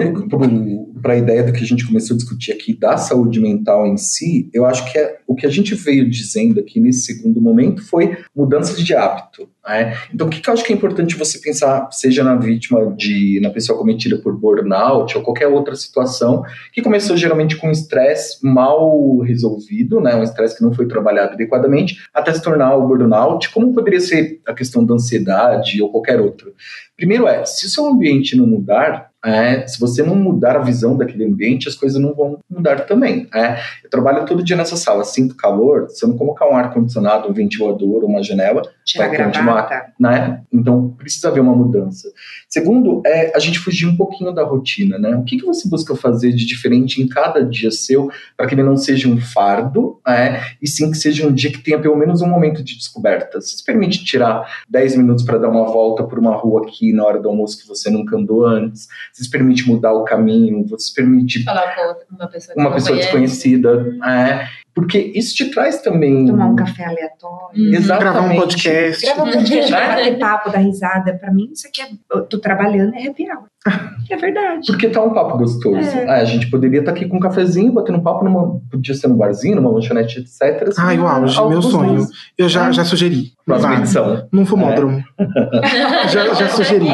[1.03, 3.97] para a ideia do que a gente começou a discutir aqui da saúde mental em
[3.97, 7.83] si, eu acho que é, o que a gente veio dizendo aqui nesse segundo momento
[7.85, 9.49] foi mudanças de hábito.
[9.69, 9.97] né?
[10.15, 13.41] Então, o que, que eu acho que é importante você pensar, seja na vítima, de
[13.43, 18.39] na pessoa cometida por burnout ou qualquer outra situação, que começou geralmente com um estresse
[18.45, 20.15] mal resolvido, né?
[20.15, 24.41] um estresse que não foi trabalhado adequadamente, até se tornar o burnout, como poderia ser
[24.47, 26.53] a questão da ansiedade ou qualquer outro.
[26.97, 30.97] Primeiro é, se o seu ambiente não mudar, é, se você não mudar a visão
[30.97, 33.27] daquele ambiente, as coisas não vão mudar também.
[33.35, 33.59] É.
[33.83, 37.33] Eu trabalho todo dia nessa sala, sinto calor, se eu não colocar um ar-condicionado, um
[37.33, 39.93] ventilador, uma janela, tirar a Vai continuar.
[39.99, 40.43] né?
[40.53, 42.09] Então precisa haver uma mudança.
[42.49, 45.17] Segundo, é a gente fugir um pouquinho da rotina, né?
[45.17, 48.63] O que, que você busca fazer de diferente em cada dia seu para que ele
[48.63, 52.23] não seja um fardo, é, e sim que seja um dia que tenha pelo menos
[52.23, 53.41] um momento de descoberta.
[53.41, 57.05] Se se permite tirar 10 minutos para dar uma volta por uma rua aqui na
[57.05, 58.87] hora do almoço que você nunca andou antes,
[59.17, 62.61] se se permite mudar o caminho, você se permite Falar com outra- uma pessoa que
[62.61, 67.49] uma pessoa desconhecida, é, porque isso te traz também Tomar um café aleatório.
[67.57, 67.75] Uhum.
[67.75, 68.13] Exatamente.
[68.13, 69.07] Gravar um podcast.
[69.07, 69.87] Grava um podcast, Né?
[69.89, 71.15] bater papo, dar risada.
[71.15, 71.87] Pra mim, isso aqui é.
[72.15, 73.47] Eu tô trabalhando, é happy hour.
[74.09, 74.65] É verdade.
[74.69, 75.77] Porque tá um papo gostoso.
[75.79, 76.09] É.
[76.09, 79.09] Ah, a gente poderia estar aqui com um cafezinho, batendo um papo, numa, podia ser
[79.09, 80.69] num barzinho, numa lanchonete, etc.
[80.69, 81.71] assim, Ai, o auge, meu gostoso.
[81.71, 82.07] sonho.
[82.39, 82.71] Eu já, Ah.
[82.73, 83.33] já sugeri.
[83.45, 84.29] Próxima edição.
[84.31, 85.03] Num fumódromo.
[86.13, 86.87] Já- já sugeri.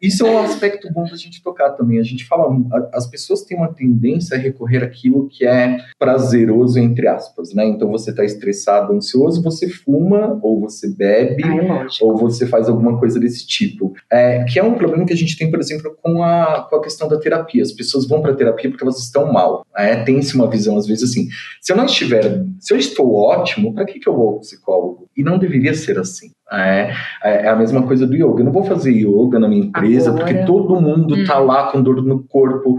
[0.00, 1.98] Isso é um aspecto bom da gente tocar também.
[1.98, 2.48] A gente fala,
[2.92, 7.66] as pessoas têm uma tendência a recorrer àquilo que é prazeroso, entre aspas, né?
[7.66, 12.68] Então você tá estressado, ansioso, você fuma, ou você bebe, Ah, é ou você faz
[12.68, 13.92] alguma coisa desse tipo.
[14.10, 16.82] É, que é um problema que a gente tem, por exemplo, com a, com a
[16.82, 17.62] questão da terapia.
[17.62, 19.64] As pessoas vão para terapia porque elas estão mal.
[19.76, 21.28] É, Tem-se uma visão, às vezes, assim:
[21.60, 25.08] se eu não estiver, se eu estou ótimo, para que, que eu vou ao psicólogo?
[25.16, 26.30] E não deveria ser assim.
[26.50, 28.40] É, é a mesma coisa do yoga.
[28.40, 30.24] Eu não vou fazer yoga na minha empresa Agora.
[30.24, 31.24] porque todo mundo Hum.
[31.24, 32.78] tá lá com dor no corpo,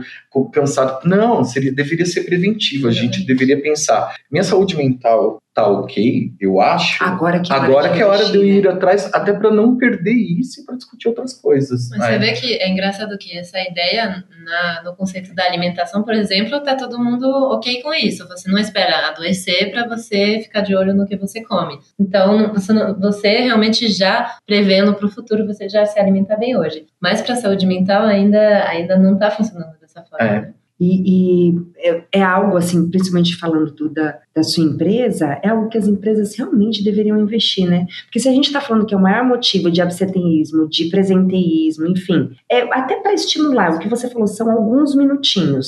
[0.51, 1.07] cansado.
[1.07, 2.87] Não, seria, deveria ser preventivo.
[2.87, 3.27] A gente Exatamente.
[3.27, 7.03] deveria pensar: minha saúde mental tá ok, eu acho.
[7.03, 9.51] Agora que é hora Agora de que é hora de eu ir atrás, até para
[9.51, 11.89] não perder isso e para discutir outras coisas.
[11.89, 12.07] Mas né?
[12.13, 16.59] você vê que é engraçado que essa ideia na- no conceito da alimentação, por exemplo,
[16.61, 18.27] tá todo mundo ok com isso.
[18.27, 21.79] Você não espera adoecer para você ficar de olho no que você come.
[21.99, 26.85] Então, você, você realmente já prevendo para o futuro, você já se alimenta bem hoje.
[26.99, 30.25] Mas para a saúde mental ainda, ainda não está funcionando dessa forma.
[30.25, 30.41] É.
[30.41, 30.53] né?
[30.79, 35.67] E, e é, é algo assim, principalmente falando do- da, da sua empresa, é algo
[35.67, 37.85] que as empresas realmente deveriam investir, né?
[38.05, 41.85] Porque se a gente está falando que é o maior motivo de absenteísmo, de presenteísmo,
[41.87, 45.67] enfim, é até para estimular, o que você falou são alguns minutinhos,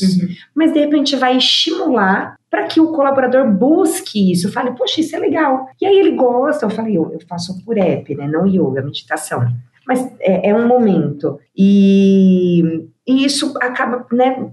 [0.56, 5.20] mas de repente vai estimular para que o colaborador busque isso, fale, poxa, isso é
[5.20, 5.68] legal.
[5.82, 8.28] E aí ele gosta, eu falei, eu, eu faço por app, né?
[8.28, 9.46] Não yoga, meditação.
[9.88, 11.40] Mas é, é um momento.
[11.58, 14.52] E, e isso acaba, né?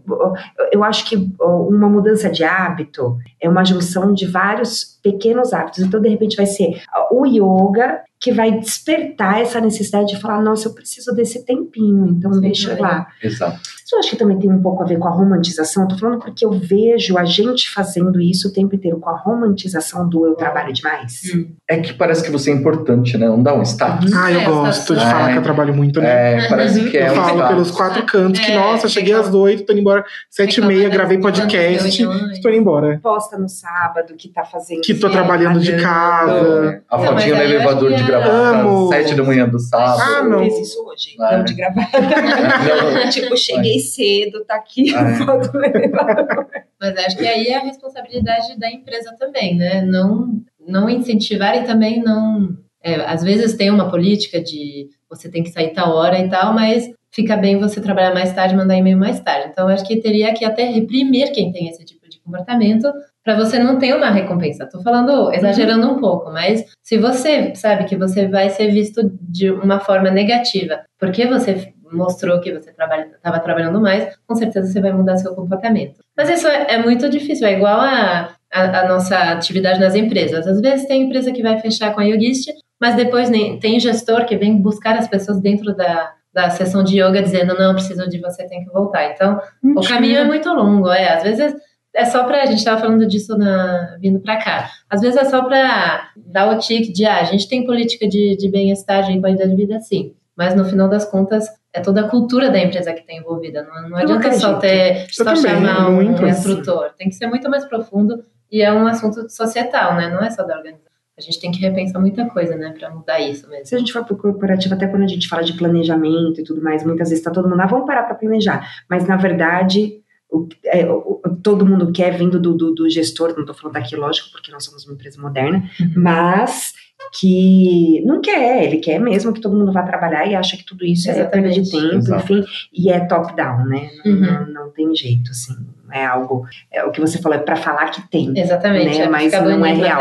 [0.73, 5.81] Eu acho que uma mudança de hábito é uma junção de vários pequenos hábitos.
[5.81, 6.81] Então, de repente, vai ser
[7.11, 12.33] o yoga que vai despertar essa necessidade de falar, nossa, eu preciso desse tempinho, então
[12.33, 13.07] Sim, deixa eu ir lá.
[13.23, 13.61] Exato.
[13.63, 15.85] Isso eu acho que também tem um pouco a ver com a romantização.
[15.85, 19.17] Eu tô falando porque eu vejo a gente fazendo isso o tempo inteiro com a
[19.17, 21.21] romantização do eu trabalho demais.
[21.33, 21.47] Hum.
[21.71, 23.29] É que parece que você é importante, né?
[23.29, 24.13] Não dá um status.
[24.13, 25.33] Ah, eu É, gosto de tá- falar É.
[25.33, 26.45] que eu trabalho muito, né?
[26.45, 27.49] É, parece que é eu um falo status.
[27.49, 30.89] pelos quatro cantos que, É, nossa, cheguei às oito, tô indo embora sete e meia,
[30.89, 31.89] gravei podcast,
[32.33, 32.99] estou indo embora.
[33.01, 34.81] Posta no sábado que tá fazendo.
[34.88, 36.83] Que tô trabalhando de casa.
[36.88, 39.59] A Não, fotinha mas no elevador acho de que é- gravata, sete da manhã do
[39.59, 40.01] sábado.
[40.03, 40.38] Ah, Eu não.
[40.44, 41.98] fiz isso hoje, Ah, não de gravata.
[42.01, 43.09] Não.
[43.11, 46.46] tipo, cheguei cedo, tá aqui a foto do elevador.
[46.81, 49.83] Mas acho que aí é a responsabilidade da empresa também, né?
[49.83, 52.57] Não, não incentivar e também não.
[52.83, 56.55] é, às vezes tem uma política de você tem que sair tal hora e tal,
[56.55, 59.48] mas fica bem você trabalhar mais tarde, mandar e-mail mais tarde.
[59.53, 62.93] Então acho que teria que até reprimir quem tem esse tipo de comportamento
[63.25, 64.69] para você não ter uma recompensa.
[64.71, 69.51] Tô falando, exagerando um pouco, mas se você sabe que você vai ser visto de
[69.51, 74.93] uma forma negativa, porque você mostrou que você estava trabalhando mais, com certeza você vai
[74.93, 76.01] mudar seu comportamento.
[76.17, 80.47] Mas isso é, é muito difícil, é igual a, a, a nossa atividade nas empresas.
[80.47, 84.25] Às vezes tem empresa que vai fechar com a Yogist, mas depois nem, tem gestor
[84.27, 88.21] que vem buscar as pessoas dentro da, da sessão de yoga dizendo não, preciso de
[88.21, 89.11] você, tem que voltar.
[89.11, 89.41] Então,
[89.77, 91.14] o caminho é muito longo, é.
[91.14, 91.55] Às vezes
[91.99, 92.43] é só pra.
[92.43, 94.71] A gente tava falando disso na, vindo pra cá.
[94.89, 98.37] Às vezes é só pra dar o tique de, ah, a gente tem política de,
[98.37, 100.15] de bem-estar, de qualidade de vida, sim.
[100.37, 103.65] Mas no final das contas, é toda a cultura da empresa que está envolvida.
[103.65, 106.25] Não, não adianta só ter Eu só também, chamar um muito.
[106.25, 106.91] instrutor.
[106.97, 110.09] Tem que ser muito mais profundo e é um assunto societal, né?
[110.09, 110.89] Não é só da organização.
[111.19, 113.67] A gente tem que repensar muita coisa, né, para mudar isso mesmo.
[113.67, 116.63] Se a gente for pro corporativo, até quando a gente fala de planejamento e tudo
[116.63, 118.65] mais, muitas vezes tá todo mundo, ah, vamos parar para planejar.
[118.89, 123.45] Mas, na verdade, o, é, o- todo mundo quer vindo do, do, do gestor, não
[123.47, 125.93] tô falando daqui, lógico, porque nós somos uma empresa moderna, Uhum.
[125.97, 126.73] mas
[127.19, 130.85] que não quer, ele quer mesmo que todo mundo vá trabalhar e acha que tudo
[130.85, 131.71] isso é perda de Exatamente.
[131.91, 132.23] tempo, Exato.
[132.35, 133.91] enfim, e é top-down, né?
[134.05, 134.21] Não, Uhum.
[134.21, 135.55] não, não tem jeito, assim,
[135.87, 138.38] não é algo, é o que você falou, é para falar que tem.
[138.38, 138.99] Exatamente.
[138.99, 140.01] Né, é mas não é real.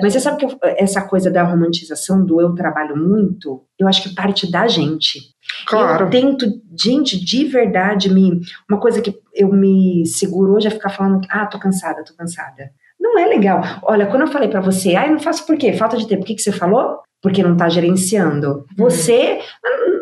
[0.00, 4.02] Mas você sabe que eu- essa coisa da romantização do eu trabalho muito, eu acho
[4.02, 5.20] que parte da gente.
[5.66, 6.06] Claro.
[6.06, 6.46] Eu tento,
[6.78, 8.40] gente, de verdade, me.
[8.68, 12.70] Uma coisa que eu me seguro hoje é ficar falando, ah, tô cansada, tô cansada.
[12.98, 13.62] Não é legal.
[13.82, 15.72] Olha, quando eu falei pra você, ah, eu não faço por quê?
[15.72, 16.22] Falta de tempo.
[16.22, 17.00] O que, que você falou?
[17.22, 18.64] Porque não tá gerenciando.
[18.76, 19.40] Você.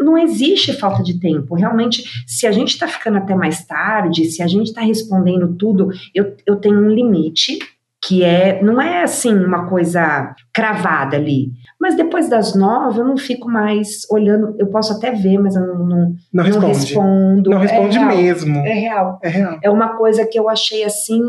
[0.01, 1.55] Não existe falta de tempo.
[1.55, 5.89] Realmente, se a gente tá ficando até mais tarde, se a gente tá respondendo tudo,
[6.15, 7.59] eu, eu tenho um limite
[8.07, 11.51] que é não é assim uma coisa cravada ali.
[11.81, 14.55] Mas depois das nove eu não fico mais olhando.
[14.59, 16.67] Eu posso até ver, mas eu não, não, Não não responde.
[16.67, 17.51] respondo.
[17.51, 18.59] Não responde é mesmo.
[18.61, 19.19] É real.
[19.23, 19.59] É real.
[19.63, 21.21] É uma coisa que eu achei assim.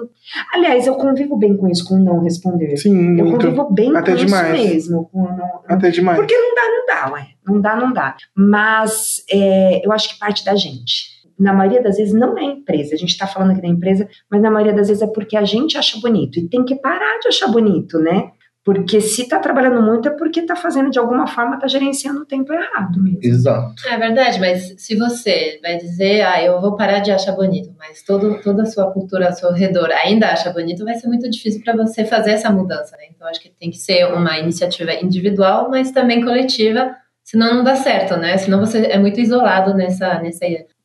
[0.54, 2.76] Aliás, eu convivo bem com isso, com não responder.
[2.78, 3.46] Sim, eu muito.
[3.46, 4.60] convivo bem Até com demais.
[4.60, 5.10] isso mesmo.
[5.12, 6.18] Com não, Até demais.
[6.18, 7.28] porque não dá, não dá, ué.
[7.48, 8.16] Não dá, não dá.
[8.36, 11.15] Mas é, eu acho que parte da gente.
[11.38, 12.96] Na maioria das vezes não é empresa.
[12.96, 15.44] A gente está falando aqui da empresa, mas na maioria das vezes é porque a
[15.44, 16.40] gente acha bonito.
[16.40, 18.32] E tem que parar de achar bonito, né?
[18.66, 22.26] Porque se tá trabalhando muito é porque tá fazendo de alguma forma, tá gerenciando o
[22.26, 23.20] tempo errado mesmo.
[23.22, 23.76] Exato.
[23.88, 28.02] É verdade, mas se você vai dizer, ah, eu vou parar de achar bonito, mas
[28.02, 31.62] todo, toda a sua cultura ao seu redor ainda acha bonito, vai ser muito difícil
[31.64, 33.04] para você fazer essa mudança, né?
[33.16, 37.76] Então acho que tem que ser uma iniciativa individual, mas também coletiva, senão não dá
[37.76, 38.36] certo, né?
[38.36, 40.44] Senão você é muito isolado nessa, nessa,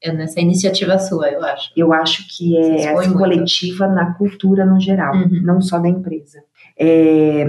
[0.09, 1.71] nessa iniciativa sua, eu acho.
[1.77, 3.15] Eu acho que é essa muito.
[3.19, 5.41] coletiva na cultura no geral, Uhum.
[5.43, 6.39] não só da empresa.
[6.83, 7.45] É,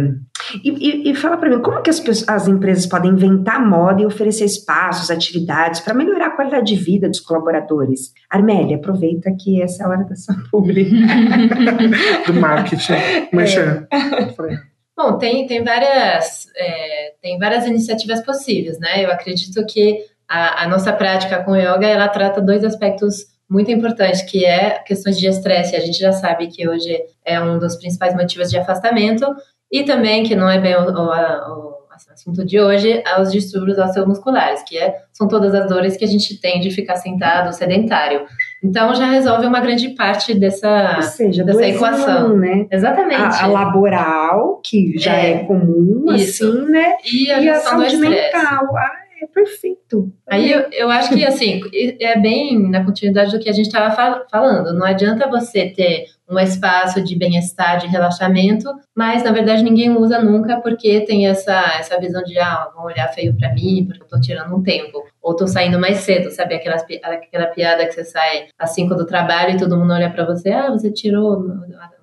[0.61, 4.05] e, e- e fala para mim, como que as, as empresas podem inventar moda e
[4.05, 8.11] oferecer espaços, atividades para melhorar a qualidade de vida dos colaboradores?
[8.29, 10.91] Armélia, aproveita que essa é a hora da sua pública.
[12.27, 12.93] Do marketing.
[13.33, 13.87] Merchan.
[14.35, 14.57] Falei.
[14.97, 19.03] Bom, tem, tem, várias, é, tem várias iniciativas possíveis, né?
[19.05, 19.99] Eu acredito que
[20.31, 25.19] a, a nossa prática com yoga, ela trata dois aspectos muito importantes, que é questões
[25.19, 25.75] de estresse.
[25.75, 29.25] A gente já sabe que hoje é um dos principais motivos de afastamento,
[29.69, 31.73] e também, que não é bem o, o, o
[32.13, 36.39] assunto de hoje, aos distúrbios osteomusculares, que é, são todas as dores que a gente
[36.39, 38.25] tem de ficar sentado, sedentário.
[38.63, 42.35] Então já resolve uma grande parte dessa, Ou seja, dessa equação.
[42.35, 42.67] Um, né?
[42.71, 43.21] Exatamente.
[43.21, 46.47] A, a, laboral, que já é, é comum, isso.
[46.47, 46.93] assim, né?
[47.03, 48.77] E a, e a saúde mental.
[48.77, 50.11] Ah, é perfeito.
[50.27, 51.61] Aí eu, eu acho que, assim,
[51.99, 54.73] é bem na continuidade do que a gente estava fal falando.
[54.73, 60.17] Não adianta você ter um espaço de bem-estar, de relaxamento, mas na verdade ninguém usa
[60.19, 64.07] nunca porque tem essa, essa visão de, ah, vão olhar feio para mim porque eu
[64.07, 66.55] tô tirando um tempo, ou tô saindo mais cedo, sabe?
[66.55, 70.25] Aquela, aquela piada que você sai às 5 do trabalho e todo mundo olha para
[70.25, 71.45] você, ah, você tirou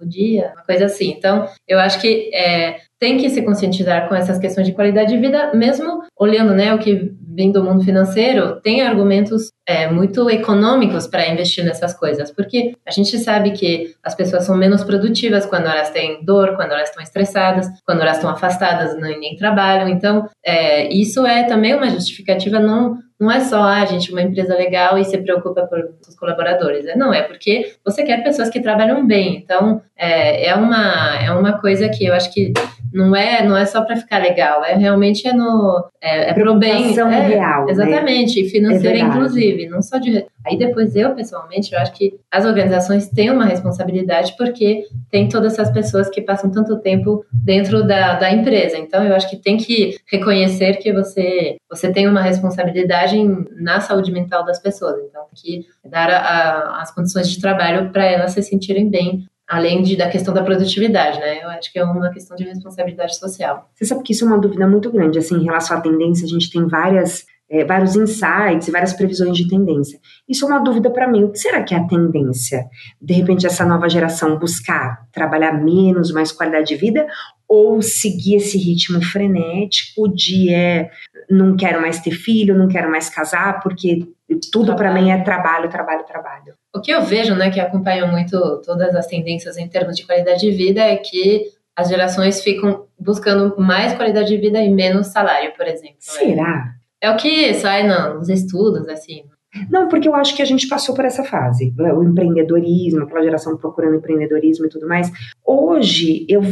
[0.00, 1.11] o dia, uma coisa assim.
[1.11, 5.18] Então, eu acho que é, tem que se conscientizar com essas questões de qualidade de
[5.18, 11.06] vida, mesmo olhando né, o que vem do mundo financeiro, tem argumentos é, muito econômicos
[11.06, 15.66] para investir nessas coisas, porque a gente sabe que as pessoas são menos produtivas quando
[15.66, 19.88] elas têm dor, quando elas estão estressadas, quando elas estão afastadas, nem, nem trabalham.
[19.88, 24.22] Então, é, isso é também uma justificativa, não, não é só a ah, gente uma
[24.22, 26.87] empresa legal e se preocupa por os colaboradores.
[26.87, 29.37] É, não, é porque você quer pessoas que trabalham bem.
[29.37, 32.52] Então, é, é, uma, é uma coisa que eu acho que
[32.98, 36.58] não é, não é só para ficar legal, é realmente é no é, é pro
[36.58, 37.70] bem, é, real, né?
[37.70, 38.46] exatamente, né?
[38.46, 42.44] e financeira é inclusive, não só de aí depois eu pessoalmente eu acho que as
[42.44, 48.14] organizações têm uma responsabilidade porque tem todas essas pessoas que passam tanto tempo dentro da,
[48.14, 53.16] da empresa, então eu acho que tem que reconhecer que você você tem uma responsabilidade
[53.61, 57.92] na saúde mental das pessoas, então tem que dar a, a, as condições de trabalho
[57.92, 61.42] para elas se sentirem bem além de, da questão da produtividade, né?
[61.42, 63.70] Eu acho que é uma questão de responsabilidade social.
[63.74, 66.28] Você sabe que isso é uma dúvida muito grande, assim, em relação à tendência, a
[66.28, 69.98] gente tem várias, é, vários insights e várias previsões de tendência.
[70.28, 72.66] Isso é uma dúvida para mim, o que será que é a tendência?
[73.00, 77.06] De repente, essa nova geração buscar trabalhar menos, mais qualidade de vida,
[77.48, 80.90] ou seguir esse ritmo frenético de é,
[81.30, 84.06] não quero mais ter filho, não quero mais casar, porque
[84.52, 86.58] tudo para mim é trabalho, trabalho, trabalho.
[86.74, 90.40] O que eu vejo, né, que acompanha muito todas as tendências em termos de qualidade
[90.40, 95.52] de vida, é que as gerações ficam buscando mais qualidade de vida e menos salário,
[95.57, 95.94] por exemplo.
[95.94, 95.96] Né?
[95.98, 96.74] Será?
[97.00, 99.22] É, é o que sai nos estudos, assim.
[99.70, 103.57] Não, porque eu acho que a gente passou por essa fase, o empreendedorismo, aquela geração
[103.57, 105.11] procurando empreendedorismo e tudo mais.
[105.44, 106.42] Hoje, eu,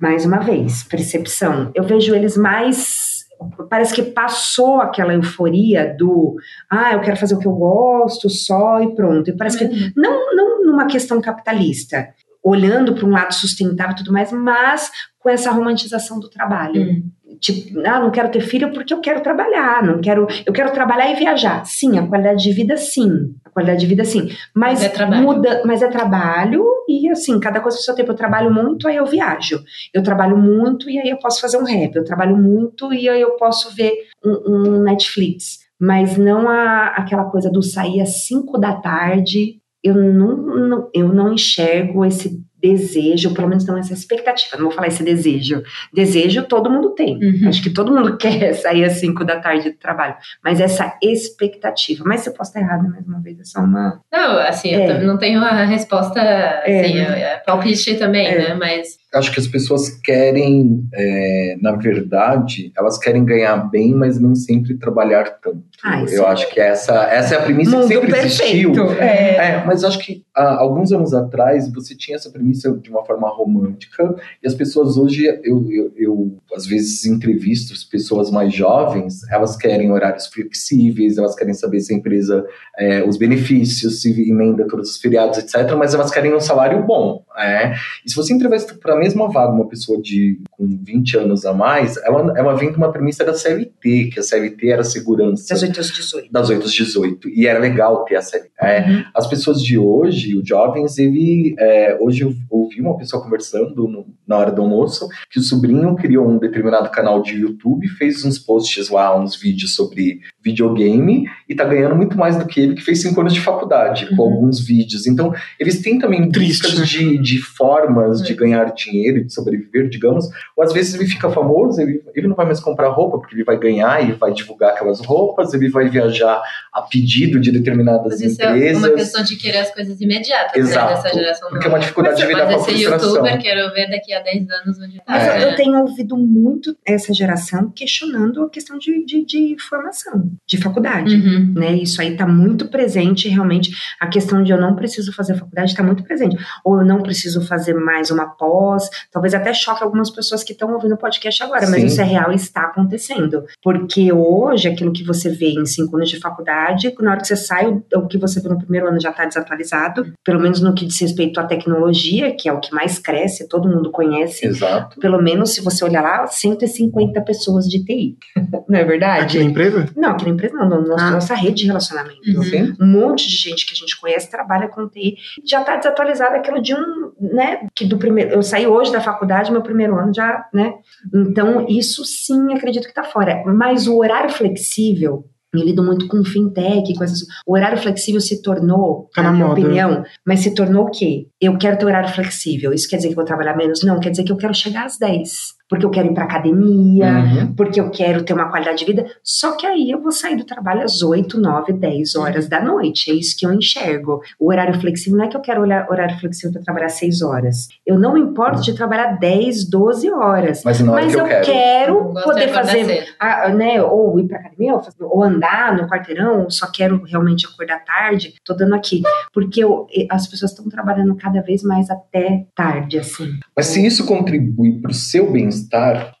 [0.00, 3.21] mais uma vez, percepção, eu vejo eles mais
[3.68, 6.36] parece que passou aquela euforia do
[6.70, 9.30] ah, eu quero fazer o que eu gosto só e pronto.
[9.30, 9.92] E parece que uhum.
[9.96, 12.08] não, não numa questão capitalista,
[12.42, 16.80] olhando para um lado sustentável e tudo mais, mas com essa romantização do trabalho.
[16.80, 17.10] Uhum.
[17.42, 21.10] Tipo, ah, não quero ter filho porque eu quero trabalhar, não quero, eu quero trabalhar
[21.10, 21.64] e viajar.
[21.66, 25.22] Sim, a qualidade de vida sim, a qualidade de vida sim, mas, mas é trabalho.
[25.22, 28.12] muda, mas é trabalho e assim, cada coisa do seu tempo.
[28.12, 29.60] Eu trabalho muito, aí eu viajo.
[29.92, 31.96] Eu trabalho muito e aí eu posso fazer um rap.
[31.96, 33.92] Eu trabalho muito e aí eu posso ver
[34.24, 35.58] um, um Netflix.
[35.80, 39.60] Mas não a, aquela coisa do sair às 5 da tarde.
[39.82, 44.72] Eu não, não, eu não enxergo esse desejo, pelo menos não essa expectativa, não vou
[44.72, 45.62] falar esse desejo.
[45.92, 47.16] Desejo todo mundo tem.
[47.16, 47.48] Uhum.
[47.48, 50.14] Acho que todo mundo quer sair às 5 da tarde do trabalho.
[50.42, 52.04] Mas essa expectativa.
[52.06, 54.00] Mas eu posso estar errada mais uma vez, é só uma.
[54.12, 55.02] Não, assim, é.
[55.02, 56.20] eu não tenho a resposta.
[56.20, 58.38] Assim, é, é palpite também, é.
[58.38, 58.54] né?
[58.54, 64.34] Mas acho que as pessoas querem, é, na verdade, elas querem ganhar bem, mas nem
[64.34, 65.62] sempre trabalhar tanto.
[65.84, 68.70] Ah, eu acho que essa, essa é a premissa Mundo que sempre perfeito.
[68.70, 68.92] existiu.
[68.92, 69.36] É.
[69.36, 69.64] é.
[69.66, 74.14] mas acho que há alguns anos atrás você tinha essa premissa de uma forma romântica
[74.42, 79.56] e as pessoas hoje, eu, eu, eu às vezes entrevisto as pessoas mais jovens, elas
[79.56, 82.46] querem horários flexíveis, elas querem saber se a empresa,
[82.78, 87.22] é, os benefícios, se emenda todos os feriados, etc., mas elas querem um salário bom.
[87.36, 87.74] É.
[88.04, 91.96] E se você entrevista para mesma vaga uma pessoa de com 20 anos a mais,
[91.98, 95.52] ela, ela vem de uma premissa da CLT, que a CLT era segurança.
[95.52, 96.32] Das 8 às 18.
[96.32, 97.28] Das 8 às 18.
[97.28, 98.50] E era legal ter a CLT.
[98.60, 99.04] É, uhum.
[99.14, 101.54] As pessoas de hoje, os jovens, ele.
[101.58, 105.96] É, hoje eu ouvi uma pessoa conversando no, na hora do almoço que o sobrinho
[105.96, 111.54] criou um determinado canal de YouTube, fez uns posts lá, uns vídeos sobre videogame e
[111.54, 114.16] tá ganhando muito mais do que ele que fez cinco anos de faculdade, uhum.
[114.16, 115.06] com alguns vídeos.
[115.06, 120.28] Então, eles têm também buscas de, de formas de ganhar dinheiro e de sobreviver, digamos,
[120.56, 123.44] Ou às vezes ele fica famoso, ele, ele não vai mais comprar roupa, porque ele
[123.44, 128.20] vai ganhar e vai divulgar aquelas roupas, ele vai viajar a pedido de determinadas Mas
[128.20, 128.82] isso empresas.
[128.82, 130.94] é uma questão de querer as coisas imediatas, Exato.
[130.94, 133.08] né, dessa geração Porque é uma dificuldade de lidar com a Mas esse frustração.
[133.10, 135.04] youtuber, quero ver daqui a 10 anos onde tá.
[135.08, 135.44] Mas É.
[135.44, 140.58] eu, eu tenho ouvido muito essa geração questionando a questão de, de, de formação, de
[140.58, 141.14] faculdade.
[141.16, 141.54] Uhum.
[141.56, 143.70] Né, isso aí está muito presente, realmente.
[144.00, 146.36] A questão de eu não preciso fazer faculdade está muito presente.
[146.64, 148.88] Ou eu não preciso fazer mais uma pós.
[149.10, 151.86] Talvez até choque algumas pessoas que estão ouvindo o podcast agora, mas Sim.
[151.86, 153.44] isso é real e está acontecendo.
[153.62, 157.36] Porque hoje, aquilo que você vê em cinco anos de faculdade, na hora que você
[157.36, 160.12] sai, o, que você vê no primeiro ano já está desatualizado.
[160.24, 163.68] Pelo menos no que diz respeito à tecnologia, que é o que mais cresce, todo
[163.68, 164.46] mundo conhece.
[164.46, 164.98] Exato.
[165.00, 168.16] Pelo menos, se você olhar lá, 150 pessoas de TI.
[168.68, 169.24] Não é verdade?
[169.24, 169.86] Aqui na empresa?
[169.96, 171.10] Não, aqui na empresa não, na nossa, Ah.
[171.10, 172.20] nossa rede de relacionamento.
[172.36, 172.42] Uhum.
[172.42, 172.74] Sim.
[172.80, 175.16] Um monte de gente que a gente conhece trabalha com TI.
[175.44, 177.66] Já está desatualizado aquilo de um, né?
[177.74, 178.30] Que do primeiro.
[178.32, 180.74] Eu saí hoje da faculdade, meu primeiro ano já, né?
[181.14, 183.42] Então, isso sim, acredito que está fora.
[183.46, 185.24] Mas o horário flexível.
[185.54, 187.26] Eu lido muito com fintech, com essas.
[187.46, 189.60] O horário flexível se tornou, Tá na, minha moda.
[189.60, 191.26] opinião, mas se tornou o quê?
[191.38, 192.72] Eu quero ter horário flexível.
[192.72, 193.82] Isso quer dizer que eu vou trabalhar menos?
[193.84, 195.30] Não, quer dizer que eu quero chegar às 10.
[195.72, 197.54] Porque eu quero ir pra academia, Uhum.
[197.54, 199.06] porque eu quero ter uma qualidade de vida.
[199.24, 203.10] Só que aí eu vou sair do trabalho às 8, 9, 10 horas da noite.
[203.10, 204.20] É isso que eu enxergo.
[204.38, 207.68] O horário flexível não é que eu quero olhar horário flexível para trabalhar 6 horas.
[207.86, 210.60] Eu não me importo de trabalhar 10, 12 horas.
[210.62, 211.46] Mas na hora Mas que eu, eu quero.
[211.46, 216.42] quero, poder fazer, ah, né, ou ir pra academia, ou, fazer- ou andar no quarteirão,
[216.44, 218.34] ou só quero realmente acordar tarde.
[218.44, 219.00] Tô dando aqui.
[219.32, 223.30] Porque eu- as pessoas estão trabalhando cada vez mais até tarde, assim.
[223.56, 225.61] Mas se isso contribui para o seu bem-estar,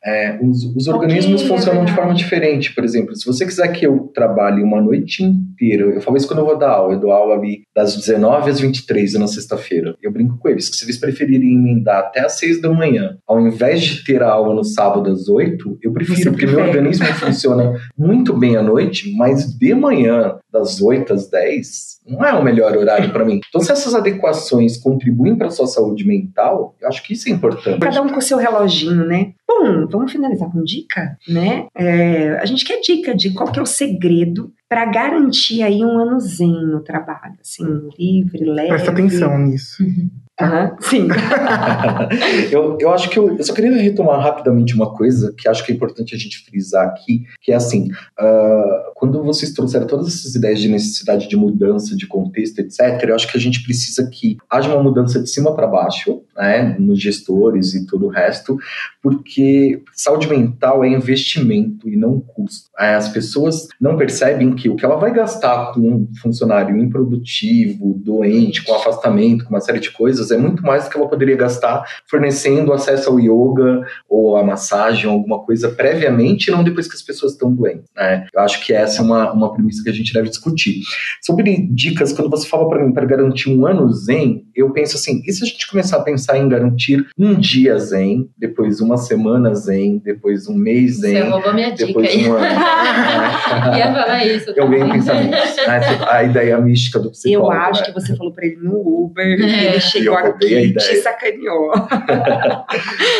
[0.04, 2.74] é, os, os organismos é funcionam de forma diferente.
[2.74, 6.40] Por exemplo, se você quiser que eu trabalhe uma noite inteira, eu falo isso quando
[6.40, 9.94] eu vou dar aula, eu dou aula ali das 19 às 23 na sexta-feira.
[10.02, 13.40] Eu brinco com eles que se eles preferirem emendar até às 6 da manhã, ao
[13.40, 16.78] invés de ter a aula no sábado às 8, eu prefiro, Você porque meu prefere.
[16.78, 22.34] organismo funciona muito bem à noite, mas de manhã, das 8 às 10, não é
[22.34, 23.40] o melhor horário para mim.
[23.48, 27.32] Então, se essas adequações contribuem para a sua saúde mental, eu acho que isso é
[27.32, 27.80] importante.
[27.80, 29.32] Cada um com o seu reloginho, né?
[29.48, 31.66] Bom, vamos finalizar com dica, né?
[31.74, 35.98] É, a gente quer dica de qual que é o segredo para garantir aí um
[35.98, 37.64] ano zen no trabalho, assim,
[37.98, 38.68] livre, leve.
[38.68, 39.82] Presta atenção nisso.
[40.42, 41.08] Aham, sim.
[42.50, 45.70] eu, eu acho que eu, eu só queria retomar rapidamente uma coisa que acho que
[45.70, 47.88] é importante a gente frisar aqui, que é assim,
[48.18, 53.14] ah, quando vocês trouxeram todas essas ideias de necessidade de mudança, de contexto, etc., eu
[53.14, 57.00] acho que a gente precisa que haja uma mudança de cima para baixo, né, nos
[57.00, 58.58] gestores e todo o resto,
[59.02, 62.70] porque saúde mental é investimento e não custo.
[62.78, 67.94] É, As pessoas não percebem que o que ela vai gastar com um funcionário improdutivo,
[67.98, 71.36] doente, com afastamento, com uma série de coisas, é muito mais do que ela poderia
[71.36, 76.86] gastar fornecendo acesso ao yoga ou à massagem, ou alguma coisa previamente, e não depois
[76.88, 77.84] que as pessoas estão doentes.
[77.96, 78.26] Né?
[78.34, 80.80] Eu acho que essa é uma, uma premissa que a gente deve discutir.
[81.22, 85.22] Sobre dicas, quando você fala para mim para garantir um ano zen, eu penso assim:
[85.26, 89.54] e se a gente começar a pensar em garantir um dia zen, depois uma semana
[89.54, 92.28] zen, depois um mês Você zen, roubou minha dica depois aí.
[92.28, 92.44] um ano?
[93.76, 94.50] Ia falar isso.
[94.56, 95.06] Eu venho nisso.
[95.12, 95.30] né?
[96.08, 97.52] A ideia mística do Eu psicólogo.
[97.52, 97.86] acho né?
[97.88, 99.64] que você falou pra ele no Uber, É.
[99.72, 101.70] ele chegou Eu aqui e te sacaneou.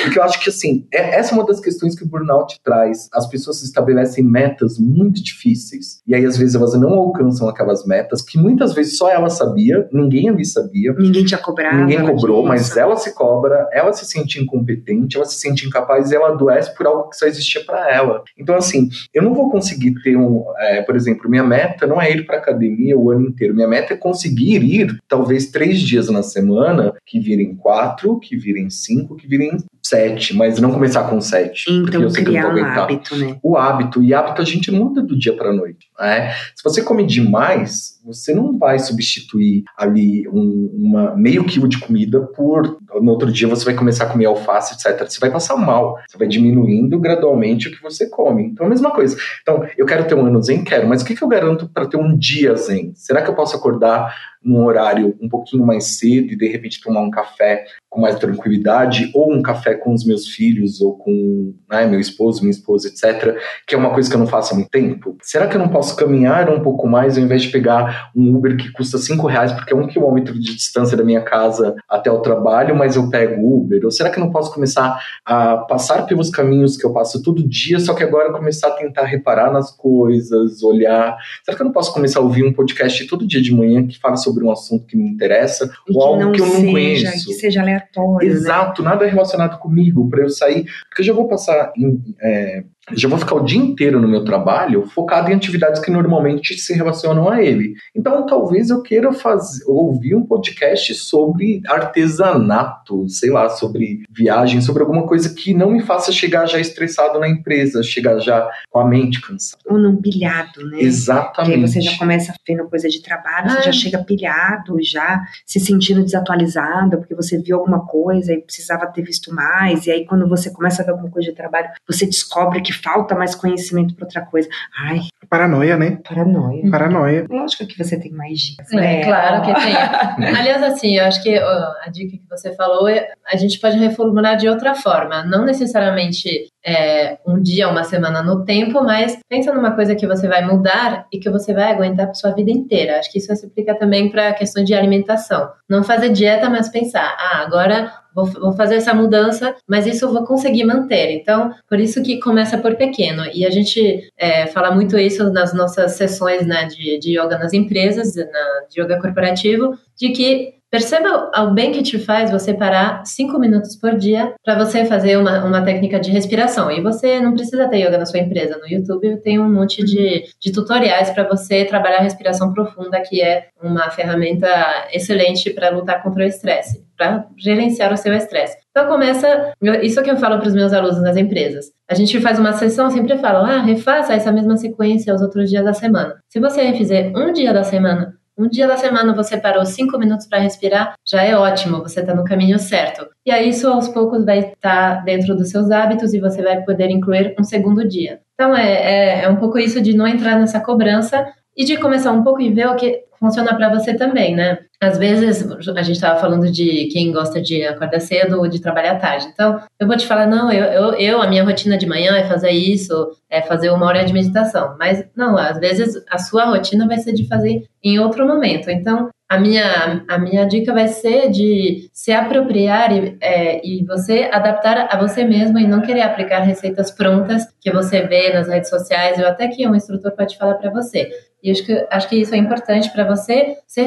[0.05, 3.09] Porque eu acho que, assim, é- essa é uma das questões que o burnout traz.
[3.13, 6.01] As pessoas estabelecem metas muito difíceis.
[6.07, 9.89] E aí, às vezes, elas não alcançam aquelas metas, que muitas vezes só ela sabia,
[9.93, 10.93] ninguém ali sabia.
[10.95, 11.77] Ninguém tinha cobrado.
[11.79, 16.17] Ninguém cobrou, mas ela se cobra, ela se sente incompetente, ela se sente incapaz e
[16.17, 18.23] ela adoece por algo que só existia para ela.
[18.39, 20.45] Então, assim, eu não vou conseguir ter um.
[20.59, 23.55] é, por exemplo, minha meta não é ir para academia o ano inteiro.
[23.55, 28.71] Minha meta é conseguir ir, talvez, três dias na semana, que virem quatro, que virem
[28.71, 31.65] cinco, que virem sete, mas não começar com sete.
[31.65, 33.39] porque Então, eu sei que eu não criar vou aguentar hábito, né?
[33.43, 34.03] o hábito.
[34.03, 35.89] E hábito a gente muda do dia para noite.
[36.03, 36.33] Né?
[36.57, 42.21] Se você come demais, você não vai substituir ali um, uma meio quilo de comida
[42.21, 45.09] por no outro dia você vai começar a comer alface, etc.
[45.09, 45.99] Você vai passar mal.
[46.09, 48.45] Você vai diminuindo gradualmente o que você come.
[48.45, 49.17] Então, a mesma coisa.
[49.41, 51.87] Então, eu quero ter um ano zen, quero, mas o que, que eu garanto para
[51.87, 52.93] ter um dia zen?
[52.95, 57.01] Será que eu posso acordar num horário um pouquinho mais cedo e de repente tomar
[57.01, 61.87] um café com mais tranquilidade, ou um café com os meus filhos, ou com né,
[61.87, 63.37] meu esposo, minha esposa, etc.,
[63.67, 65.15] que é uma coisa que eu não faço há muito tempo?
[65.21, 68.57] Será que eu não posso caminhar um pouco mais ao invés de pegar um Uber
[68.57, 72.21] que custa cinco reais, porque é um quilômetro de distância da minha casa até o
[72.21, 73.85] trabalho, mas eu pego Uber?
[73.85, 77.47] Ou será que eu não posso começar a passar pelos caminhos que eu passo todo
[77.47, 81.15] dia, só que agora começar a tentar reparar nas coisas, olhar?
[81.45, 84.01] Será que eu não posso começar a ouvir um podcast todo dia de manhã que
[84.01, 87.27] fala sobre um assunto que me interessa E ou algo que eu não seja, conheço.
[87.27, 87.82] Que seja aleatório.
[88.19, 88.27] Né?
[88.27, 90.67] Exato, nada relacionado comigo, para eu sair.
[90.89, 92.03] Porque eu já vou passar em.
[92.21, 96.55] é, já vou ficar o dia inteiro no meu trabalho focado em atividades que normalmente
[96.59, 97.75] se relacionam a ele.
[97.95, 104.83] Então, talvez eu queira fazer, ouvir um podcast sobre artesanato, sei lá, sobre viagem, sobre
[104.83, 108.89] alguma coisa que não me faça chegar já estressado na empresa, chegar já com a
[108.89, 109.63] mente cansada.
[109.67, 110.71] Ou não pilhado, né?
[110.71, 111.61] Porque aí Exatamente.
[111.61, 113.63] você já começa vendo coisa de trabalho, você Ah.
[113.63, 119.03] já chega pilhado, já se sentindo desatualizada, porque você viu alguma coisa e precisava ter
[119.03, 122.61] visto mais, e aí quando você começa a ver alguma coisa de trabalho, você descobre
[122.61, 124.49] que falta mais conhecimento para outra coisa.
[124.89, 125.99] Ai, Paranoia, né?
[126.07, 126.71] paranoia.
[126.71, 127.27] Paranoia.
[127.31, 129.05] Lógico que você tem mais dicas, É, né?
[129.05, 129.75] claro que tem.
[130.37, 133.79] Aliás, assim, eu acho que ó, a dica que você falou, é- a gente pode
[133.79, 135.25] reformular de outra forma.
[135.25, 140.29] Não necessariamente é, um dia, uma semana no tempo, mas pensa numa coisa que você
[140.29, 142.99] vai mudar e que você vai aguentar para sua vida inteira.
[142.99, 145.51] Acho que isso se aplica também para a questão de alimentação.
[145.69, 150.13] Não fazer dieta, mas pensar, ah, agora vou, vou fazer essa mudança, mas isso eu
[150.13, 151.11] vou conseguir manter.
[151.11, 153.25] Então, por isso que começa por pequeno.
[153.33, 157.53] E a gente é, fala muito isso nas nossas sessões né, de, de yoga nas
[157.53, 163.05] empresas, na, de yoga corporativo, de que perceba o bem que te faz você parar
[163.05, 166.71] cinco minutos por dia para você fazer uma, uma técnica de respiração.
[166.71, 168.57] E você não precisa ter yoga na sua empresa.
[168.57, 173.21] No YouTube tem um monte de, de tutoriais para você trabalhar a respiração profunda, que
[173.21, 174.49] é uma ferramenta
[174.91, 178.57] excelente para lutar contra o estresse, para gerenciar o seu estresse.
[178.71, 179.53] Então começa,
[179.83, 181.67] isso que eu falo para os meus alunos nas empresas.
[181.87, 185.63] A gente faz uma sessão, sempre falo, ah, refaça essa mesma sequência os outros dias
[185.63, 186.15] da semana.
[186.31, 190.27] Se você refizer um dia da semana, um dia da semana você parou cinco minutos
[190.27, 193.07] para respirar, já é ótimo, você está no caminho certo.
[193.27, 196.91] E aí isso aos poucos vai estar dentro dos seus hábitos e você vai poder
[196.91, 198.21] incluir um segundo dia.
[198.35, 201.27] Então é, é, é um pouco isso de não entrar nessa cobrança
[201.57, 204.59] e de começar um pouco e ver o que funciona para você também, né?
[204.81, 208.99] Às vezes, a gente estava falando de quem gosta de acordar cedo ou de trabalhar
[208.99, 209.29] tarde.
[209.33, 212.25] Então, eu vou te falar, não, eu, eu, eu, a minha rotina de manhã é
[212.25, 214.75] fazer isso, é fazer uma hora de meditação.
[214.77, 218.69] Mas, não, às vezes a sua rotina vai ser de fazer em outro momento.
[218.71, 224.29] Então, a minha, a minha dica vai ser de se apropriar e, é, e você
[224.33, 228.69] adaptar a você mesmo e não querer aplicar receitas prontas que você vê nas redes
[228.69, 231.09] sociais ou até que um instrutor pode falar para você.
[231.43, 233.83] E acho que, acho que isso é importante para você se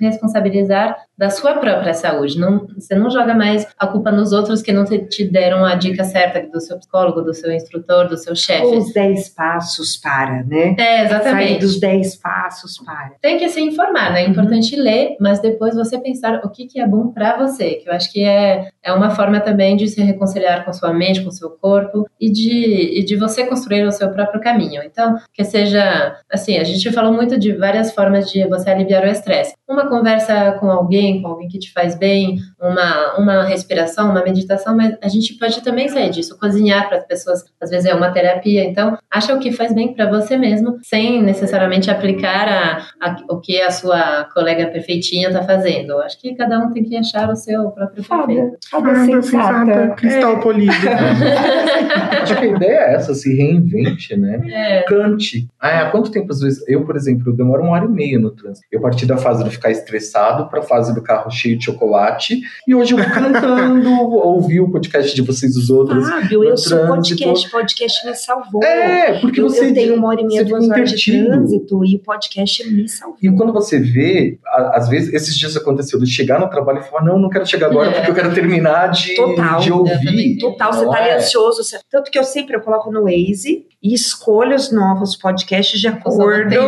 [0.00, 2.38] responsabilizar da sua própria saúde.
[2.38, 5.74] Não, você não joga mais a culpa nos outros que não te, te deram a
[5.74, 8.64] dica certa do seu psicólogo, do seu instrutor, do seu chefe.
[8.64, 10.76] Os 10 passos para, né?
[10.78, 11.48] É, exatamente.
[11.48, 13.12] Sair dos 10 passos para.
[13.20, 14.22] Tem que se informar, né?
[14.22, 17.88] É importante ler, mas depois você pensar o que, que é bom para você, que
[17.88, 21.30] eu acho que é, é uma forma também de se reconciliar com sua mente, com
[21.30, 24.82] seu corpo e de, e de você construir o seu próprio caminho.
[24.82, 29.08] Então, que seja, assim, a gente falou muito de várias formas de você aliviar o
[29.08, 29.54] estresse.
[29.68, 34.76] Uma conversa com alguém, com alguém que te faz bem, uma, uma respiração, uma meditação,
[34.76, 38.10] mas a gente pode também sair disso, cozinhar para as pessoas, às vezes é uma
[38.10, 38.64] terapia.
[38.64, 43.40] Então, acha o que faz bem para você mesmo, sem necessariamente aplicar a, a, o
[43.40, 45.98] que a sua colega perfeitinha está fazendo.
[45.98, 48.58] Acho que cada um tem que achar o seu próprio perfeito.
[48.70, 49.64] Fada Fada sensata.
[49.64, 50.72] sensata, cristal polido.
[52.22, 54.40] Acho que a ideia é essa, se reinvente, né?
[54.50, 54.82] É.
[54.82, 55.48] Cante.
[55.60, 58.18] Ah, há quanto tempo, às vezes, eu, por exemplo, eu demoro uma hora e meia
[58.18, 58.66] no trânsito.
[58.70, 62.40] Eu parti da fase de ficar estressado para a fase do carro cheio de chocolate.
[62.66, 66.08] E hoje eu vou cantando, ouvi o podcast de vocês os outros.
[66.08, 68.62] Fábio, eu sou podcast, podcast me salvou.
[68.62, 69.70] É, porque eu, você.
[69.70, 73.18] eu tenho uma hora e meia, duas horas de trânsito e o podcast me salvou.
[73.22, 76.82] E quando você vê, a- às vezes, esses dias aconteceu de chegar no trabalho e
[76.82, 77.92] falar: não, não quero chegar agora É.
[77.94, 80.04] porque eu quero terminar de, Total, de eu ouvir.
[80.04, 80.38] também.
[80.38, 81.16] Total, você tá ali é?
[81.16, 81.62] ansioso.
[81.90, 86.18] Tanto que eu sempre eu coloco no Waze e escolho os novos podcasts de acordo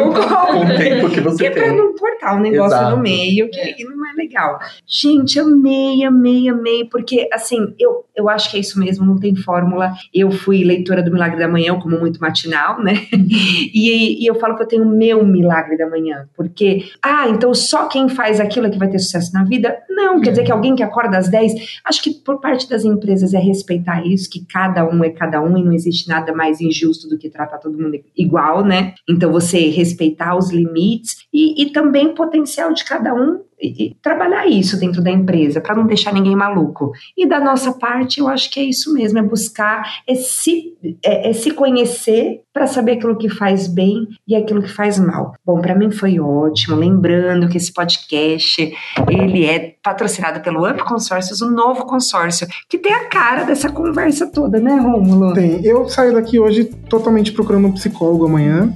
[0.09, 0.13] tempo.
[0.13, 1.77] com Com o tempo que você é pra tem.
[1.77, 2.97] não cortar o negócio Exato.
[2.97, 3.85] no meio, que É.
[3.85, 4.59] não é legal.
[4.87, 9.35] Gente, amei, amei, amei, porque assim, eu, eu acho que é isso mesmo, não tem
[9.35, 9.93] fórmula.
[10.12, 13.07] Eu fui leitora do Milagre da Manhã, eu como muito matinal, né?
[13.73, 17.55] E, e eu falo que eu tenho o meu Milagre da Manhã, porque, ah, então
[17.55, 19.79] só quem faz aquilo é que vai ter sucesso na vida?
[19.89, 23.33] Não, quer dizer que alguém que acorda às 10, acho que por parte das empresas
[23.33, 27.09] é respeitar isso, que cada um é cada um e não existe nada mais injusto
[27.09, 28.95] do que tratar todo mundo igual, né?
[29.09, 33.95] Então você respeitar os limites e, e também o potencial de cada um e, e
[34.03, 36.93] trabalhar isso dentro da empresa para não deixar ninguém maluco.
[37.17, 41.31] E da nossa parte, eu acho que é isso mesmo, é buscar, é se, é,
[41.31, 45.35] é se conhecer para saber aquilo que faz bem e aquilo que faz mal.
[45.45, 46.77] Bom, para mim foi ótimo.
[46.77, 48.73] Lembrando que esse podcast
[49.09, 54.27] ele é patrocinado pelo Up Consórcios, o novo consórcio que tem a cara dessa conversa
[54.27, 55.35] toda, né, Rômulo?
[55.35, 55.65] Tem.
[55.65, 58.75] Eu saio daqui hoje totalmente procurando um psicólogo amanhã.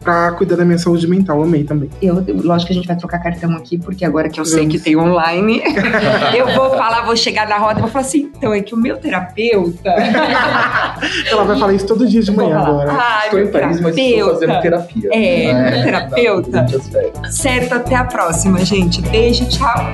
[0.00, 1.42] Pra cuidar da minha saúde mental.
[1.42, 1.90] Amei também.
[2.00, 4.78] Eu, lógico que a gente vai trocar cartão aqui, porque agora que eu sei que
[4.78, 5.62] tem online,
[6.36, 8.76] eu vou falar, vou chegar na roda e vou falar assim, então é que o
[8.76, 9.90] meu terapeuta.
[11.26, 12.92] Ela vai falar isso todo dia de manhã agora.
[12.92, 15.10] Ai, Estou em meu Paris, mas estou fazendo terapia.
[15.12, 15.82] É, né?
[15.84, 16.62] terapeuta.
[16.62, 17.34] Muitas férias.
[17.34, 19.02] Certo, até a próxima, gente.
[19.02, 19.84] Beijo, tchau.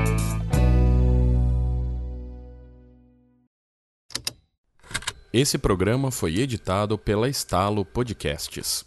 [5.32, 8.84] Esse programa foi editado pela Estalo Podcasts.